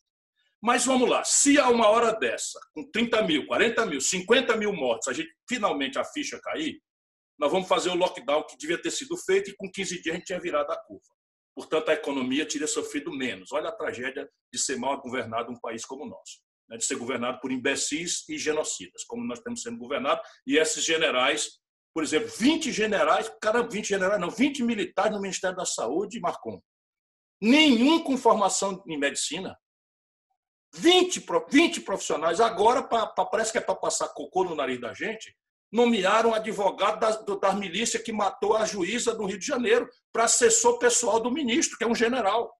[0.62, 4.74] Mas vamos lá, se a uma hora dessa, com 30 mil, 40 mil, 50 mil
[4.74, 6.82] mortos, a gente finalmente a ficha cair,
[7.38, 10.18] nós vamos fazer o lockdown que devia ter sido feito e com 15 dias a
[10.18, 11.19] gente tinha virado a curva.
[11.60, 13.52] Portanto, a economia teria sofrido menos.
[13.52, 16.40] Olha a tragédia de ser mal governado um país como o nosso,
[16.70, 16.78] né?
[16.78, 20.26] de ser governado por imbecis e genocidas, como nós estamos sendo governados.
[20.48, 21.60] E esses generais,
[21.94, 26.62] por exemplo, 20 generais, cara, 20 generais, não, 20 militares no Ministério da Saúde, Marcon.
[27.42, 29.54] Nenhum com formação em medicina.
[30.76, 32.40] 20, 20 profissionais.
[32.40, 35.36] Agora, pra, pra, parece que é para passar cocô no nariz da gente,
[35.72, 40.80] nomearam advogado das, das milícias que matou a juíza do Rio de Janeiro para assessor
[40.80, 42.52] pessoal do ministro, que é um general.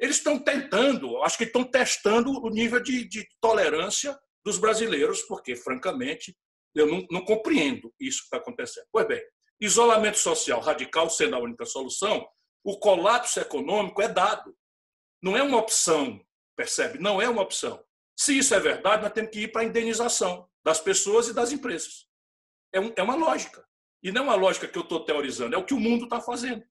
[0.00, 5.56] Eles estão tentando, acho que estão testando o nível de, de tolerância dos brasileiros, porque,
[5.56, 6.36] francamente,
[6.74, 8.86] eu não, não compreendo isso que está acontecendo.
[8.92, 9.22] Pois bem,
[9.60, 12.26] isolamento social radical sendo a única solução,
[12.64, 14.56] o colapso econômico é dado.
[15.22, 16.24] Não é uma opção,
[16.56, 16.98] percebe?
[16.98, 17.82] Não é uma opção.
[18.16, 21.50] Se isso é verdade, nós temos que ir para a indenização das pessoas e das
[21.50, 22.06] empresas.
[22.74, 23.66] É, um, é uma lógica.
[24.02, 26.20] E não é uma lógica que eu estou teorizando, é o que o mundo está
[26.20, 26.62] fazendo.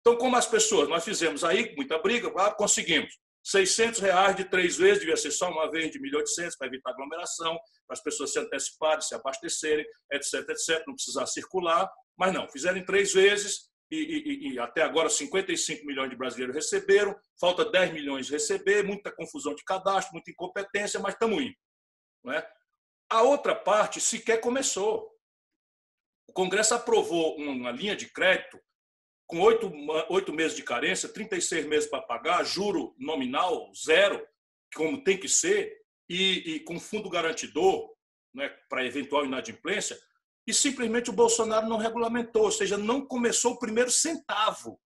[0.00, 3.18] Então, como as pessoas, nós fizemos aí muita briga, ah, conseguimos.
[3.42, 7.58] 600 reais de três vezes, devia ser só uma vez de 1.800 para evitar aglomeração,
[7.86, 11.90] para as pessoas se anteciparem, se abastecerem, etc, etc, não precisar circular.
[12.18, 17.18] Mas não, fizeram três vezes e, e, e, até agora 55 milhões de brasileiros receberam,
[17.40, 21.56] falta 10 milhões receber, muita confusão de cadastro, muita incompetência, mas estamos indo.
[22.22, 22.46] Não é?
[23.10, 25.10] A outra parte sequer começou.
[26.28, 28.58] O Congresso aprovou uma linha de crédito
[29.26, 29.70] com oito,
[30.08, 34.24] oito meses de carência, 36 meses para pagar, juro nominal zero,
[34.74, 35.76] como tem que ser,
[36.08, 37.94] e, e com fundo garantidor
[38.34, 39.98] né, para eventual inadimplência,
[40.46, 44.80] e simplesmente o Bolsonaro não regulamentou, ou seja, não começou o primeiro centavo.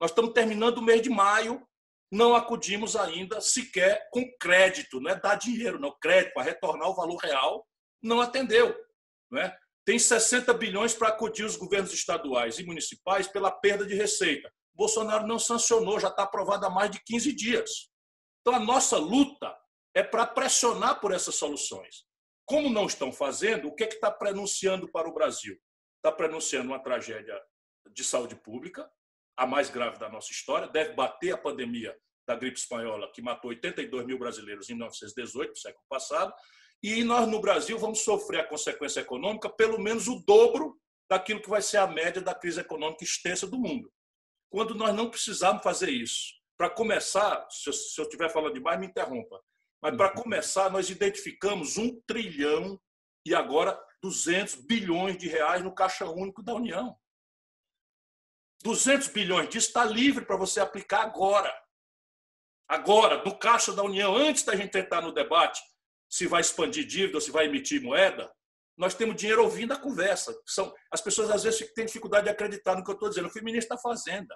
[0.00, 1.66] Nós estamos terminando o mês de maio
[2.12, 6.94] não acudimos ainda sequer com crédito, não é dar dinheiro, não, crédito para retornar o
[6.94, 7.66] valor real,
[8.02, 8.76] não atendeu.
[9.30, 9.58] Não é?
[9.82, 14.52] Tem 60 bilhões para acudir os governos estaduais e municipais pela perda de receita.
[14.74, 17.70] Bolsonaro não sancionou, já está aprovado há mais de 15 dias.
[18.42, 19.56] Então, a nossa luta
[19.94, 22.04] é para pressionar por essas soluções.
[22.44, 25.56] Como não estão fazendo, o que é que está prenunciando para o Brasil?
[25.96, 27.40] Está prenunciando uma tragédia
[27.90, 28.90] de saúde pública,
[29.36, 33.50] a mais grave da nossa história, deve bater a pandemia da gripe espanhola, que matou
[33.50, 36.32] 82 mil brasileiros em 1918, século passado,
[36.82, 40.76] e nós no Brasil vamos sofrer a consequência econômica pelo menos o dobro
[41.08, 43.92] daquilo que vai ser a média da crise econômica extensa do mundo.
[44.50, 46.34] Quando nós não precisarmos fazer isso.
[46.58, 49.40] Para começar, se eu estiver falando demais, me interrompa.
[49.80, 50.22] Mas para uhum.
[50.22, 52.80] começar, nós identificamos um trilhão
[53.26, 56.96] e agora 200 bilhões de reais no caixa único da União.
[58.62, 61.52] 200 bilhões disso está livre para você aplicar agora.
[62.68, 65.60] Agora, no caixa da União, antes da gente entrar no debate
[66.08, 68.30] se vai expandir dívida se vai emitir moeda,
[68.76, 70.34] nós temos dinheiro ouvindo a conversa.
[70.46, 73.26] São, as pessoas às vezes têm dificuldade de acreditar no que eu estou dizendo.
[73.26, 74.34] Eu fui ministro da Fazenda.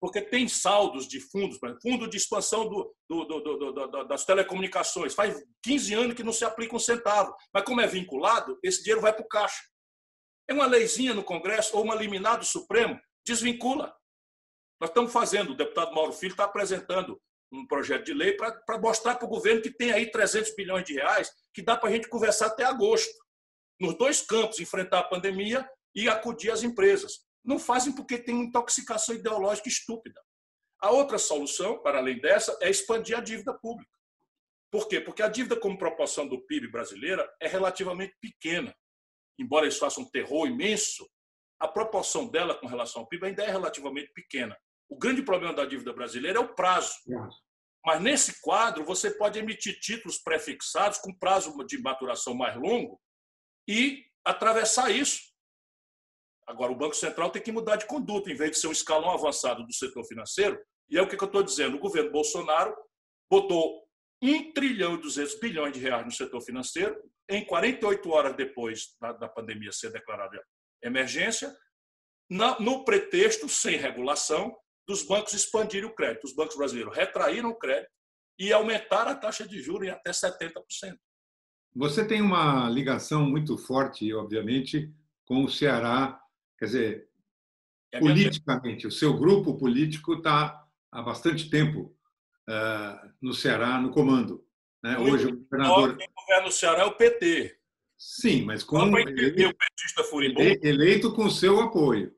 [0.00, 5.14] Porque tem saldos de fundos, fundo de expansão do, do, do, das telecomunicações.
[5.14, 7.34] Faz 15 anos que não se aplica um centavo.
[7.52, 9.62] Mas como é vinculado, esse dinheiro vai para o caixa.
[10.48, 13.94] É uma leizinha no Congresso ou uma liminar do Supremo, desvincula.
[14.80, 17.20] Nós estamos fazendo, o deputado Mauro Filho está apresentando
[17.52, 20.94] um projeto de lei para mostrar para o governo que tem aí 300 bilhões de
[20.94, 23.12] reais que dá para a gente conversar até agosto.
[23.80, 27.24] Nos dois campos, enfrentar a pandemia e acudir as empresas.
[27.44, 30.20] Não fazem porque tem uma intoxicação ideológica estúpida.
[30.80, 33.90] A outra solução, para além dessa, é expandir a dívida pública.
[34.70, 35.00] Por quê?
[35.00, 38.76] Porque a dívida como proporção do PIB brasileira é relativamente pequena.
[39.38, 41.08] Embora eles façam um terror imenso,
[41.60, 44.56] a proporção dela com relação ao PIB ainda é relativamente pequena.
[44.88, 46.94] O grande problema da dívida brasileira é o prazo.
[47.84, 53.00] Mas nesse quadro, você pode emitir títulos prefixados com prazo de maturação mais longo
[53.68, 55.20] e atravessar isso.
[56.46, 59.10] Agora, o Banco Central tem que mudar de conduta, em vez de ser um escalão
[59.10, 60.60] avançado do setor financeiro.
[60.88, 62.74] E é o que eu estou dizendo: o governo Bolsonaro
[63.30, 63.85] botou
[64.22, 66.96] 1 trilhão e 200 bilhões de reais no setor financeiro,
[67.28, 70.40] em 48 horas depois da, da pandemia ser declarada
[70.82, 71.54] emergência,
[72.30, 74.56] na, no pretexto, sem regulação,
[74.86, 76.24] dos bancos expandirem o crédito.
[76.24, 77.90] Os bancos brasileiros retraíram o crédito
[78.38, 80.62] e aumentaram a taxa de juros em até 70%.
[81.74, 84.92] Você tem uma ligação muito forte, obviamente,
[85.24, 86.20] com o Ceará.
[86.58, 87.08] Quer dizer,
[87.92, 91.95] é politicamente, o seu grupo político está há bastante tempo
[93.20, 94.44] no Ceará, no comando.
[94.82, 94.98] Né?
[94.98, 95.96] Hoje, o governador.
[95.96, 97.56] Quem governa o Ceará é o PT.
[97.98, 98.96] Sim, mas com.
[98.98, 100.58] Ele, o petista furibundo.
[100.62, 102.14] Eleito com seu apoio.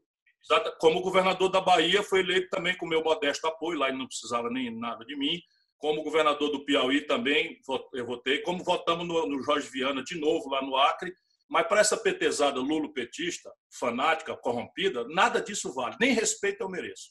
[0.79, 4.49] Como governador da Bahia, foi eleito também com meu modesto apoio, lá ele não precisava
[4.49, 5.41] nem nada de mim.
[5.76, 7.61] Como governador do Piauí também
[7.93, 8.39] eu votei.
[8.41, 11.12] Como votamos no, no Jorge Viana de novo lá no Acre.
[11.49, 15.97] Mas para essa petezada lulo-petista, fanática, corrompida, nada disso vale.
[15.99, 17.11] Nem respeito eu mereço.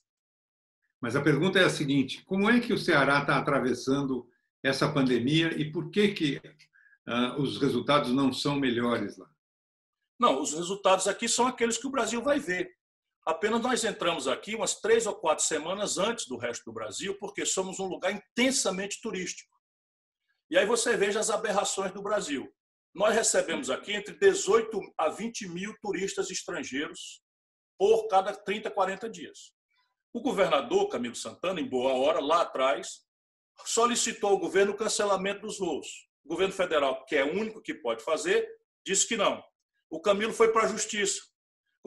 [1.01, 4.27] Mas a pergunta é a seguinte: como é que o Ceará está atravessando
[4.63, 6.41] essa pandemia e por que, que
[7.07, 9.29] uh, os resultados não são melhores lá?
[10.19, 12.75] Não, os resultados aqui são aqueles que o Brasil vai ver.
[13.25, 17.45] Apenas nós entramos aqui umas três ou quatro semanas antes do resto do Brasil, porque
[17.45, 19.55] somos um lugar intensamente turístico.
[20.49, 22.49] E aí você veja as aberrações do Brasil.
[22.95, 27.21] Nós recebemos aqui entre 18 a 20 mil turistas estrangeiros
[27.77, 29.51] por cada 30, 40 dias.
[30.17, 33.01] O governador Camilo Santana, em boa hora, lá atrás,
[33.65, 35.87] solicitou ao governo o cancelamento dos voos.
[36.25, 38.47] O governo federal, que é o único que pode fazer,
[38.85, 39.43] disse que não.
[39.89, 41.21] O Camilo foi para a justiça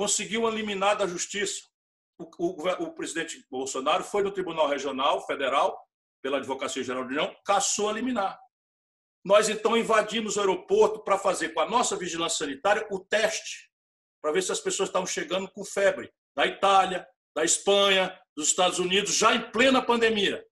[0.00, 1.60] conseguiu eliminar da justiça.
[2.18, 5.78] O, o, o, presidente Bolsonaro foi no Tribunal Regional Federal,
[6.22, 8.40] pela Advocacia Geral da União, caçou a liminar.
[9.22, 13.70] Nós então invadimos o aeroporto para fazer com a nossa vigilância sanitária o teste,
[14.22, 18.78] para ver se as pessoas estavam chegando com febre, da Itália, da Espanha, dos Estados
[18.78, 20.44] Unidos, já em plena pandemia.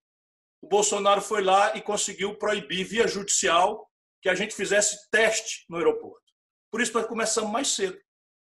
[0.62, 3.89] O Bolsonaro foi lá e conseguiu proibir, via judicial,
[4.20, 6.22] que a gente fizesse teste no aeroporto.
[6.70, 7.99] Por isso, nós começamos mais cedo.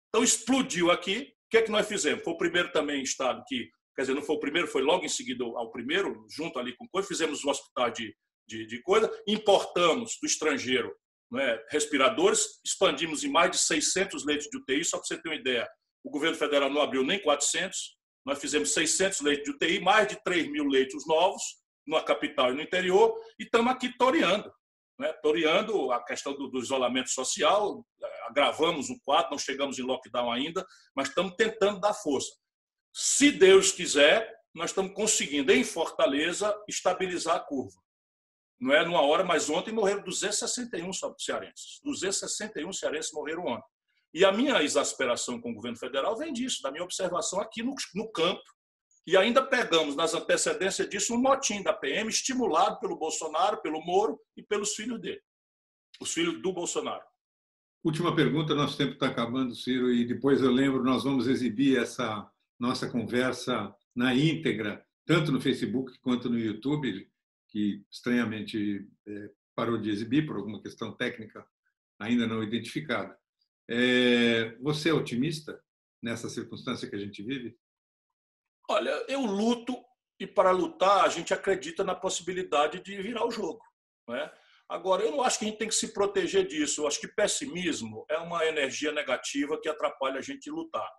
[0.10, 1.34] Então, explodiu aqui.
[1.48, 2.24] O que é que nós fizemos?
[2.24, 5.10] Foi o primeiro também estado que, quer dizer, não foi o primeiro, foi logo em
[5.10, 8.16] seguida ao primeiro, junto ali com coisa, fizemos o hospital de,
[8.48, 10.96] de, de coisa, importamos do estrangeiro
[11.32, 15.36] né, respiradores, expandimos em mais de 600 leitos de UTI, só para você ter uma
[15.36, 15.68] ideia.
[16.04, 17.95] O governo federal não abriu nem 400,
[18.26, 21.44] nós fizemos 600 leitos de UTI, mais de 3 mil leitos novos,
[21.88, 24.52] na capital e no interior, e estamos aqui toreando
[25.00, 27.86] né, toreando a questão do, do, isolamento social,
[28.28, 30.66] agravamos o quadro, não chegamos em lockdown ainda,
[30.96, 32.32] mas estamos tentando dar força.
[32.94, 37.76] Se Deus quiser, nós estamos conseguindo, em Fortaleza, estabilizar a curva.
[38.60, 41.82] Não é numa hora, mas ontem morreram 261 cearenses.
[41.84, 43.75] 261 cearenses morreram ontem.
[44.16, 47.76] E a minha exasperação com o governo federal vem disso, da minha observação aqui no,
[47.94, 48.42] no campo.
[49.06, 54.18] E ainda pegamos nas antecedências disso um motim da PM, estimulado pelo Bolsonaro, pelo Moro
[54.38, 55.22] e pelos filhos dele,
[56.00, 57.04] os filhos do Bolsonaro.
[57.84, 62.26] Última pergunta, nosso tempo está acabando, Ciro, e depois eu lembro, nós vamos exibir essa
[62.58, 67.06] nossa conversa na íntegra, tanto no Facebook quanto no YouTube,
[67.50, 71.46] que estranhamente é, parou de exibir por alguma questão técnica
[72.00, 73.16] ainda não identificada.
[73.70, 75.60] É, você é otimista
[76.02, 77.58] nessa circunstância que a gente vive?
[78.70, 79.76] Olha, eu luto
[80.20, 83.62] e para lutar a gente acredita na possibilidade de virar o jogo.
[84.08, 84.32] Né?
[84.70, 86.82] Agora, eu não acho que a gente tem que se proteger disso.
[86.82, 90.90] Eu acho que pessimismo é uma energia negativa que atrapalha a gente lutar.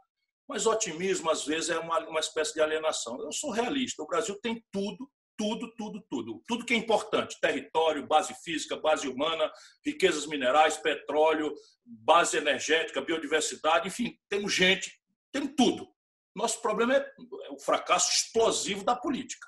[0.49, 3.21] Mas otimismo, às vezes, é uma, uma espécie de alienação.
[3.21, 4.03] Eu sou realista.
[4.03, 6.43] O Brasil tem tudo tudo, tudo, tudo.
[6.47, 9.51] Tudo que é importante: território, base física, base humana,
[9.85, 15.01] riquezas minerais, petróleo, base energética, biodiversidade, enfim, temos gente,
[15.33, 15.89] temos tudo.
[16.35, 17.15] Nosso problema é
[17.51, 19.47] o fracasso explosivo da política.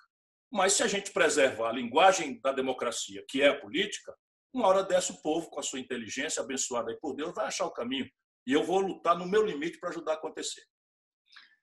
[0.50, 4.14] Mas se a gente preserva a linguagem da democracia, que é a política,
[4.52, 7.66] uma hora dessa o povo, com a sua inteligência abençoada aí por Deus, vai achar
[7.66, 8.08] o caminho.
[8.46, 10.62] E eu vou lutar no meu limite para ajudar a acontecer.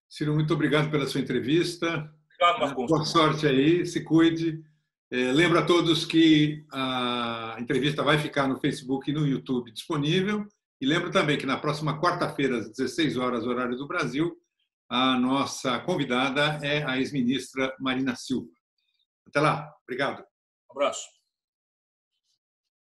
[0.08, 2.08] Ciro, muito obrigado pela sua entrevista.
[2.40, 4.64] Obrigado, Boa sorte aí, se cuide.
[5.12, 10.46] É, lembro a todos que a entrevista vai ficar no Facebook e no YouTube disponível.
[10.82, 14.36] E lembro também que na próxima quarta-feira, às 16 horas, horário do Brasil,
[14.90, 18.52] a nossa convidada é a ex-ministra Marina Silva.
[19.28, 19.72] Até lá.
[19.84, 20.22] Obrigado.
[20.70, 21.08] Um abraço.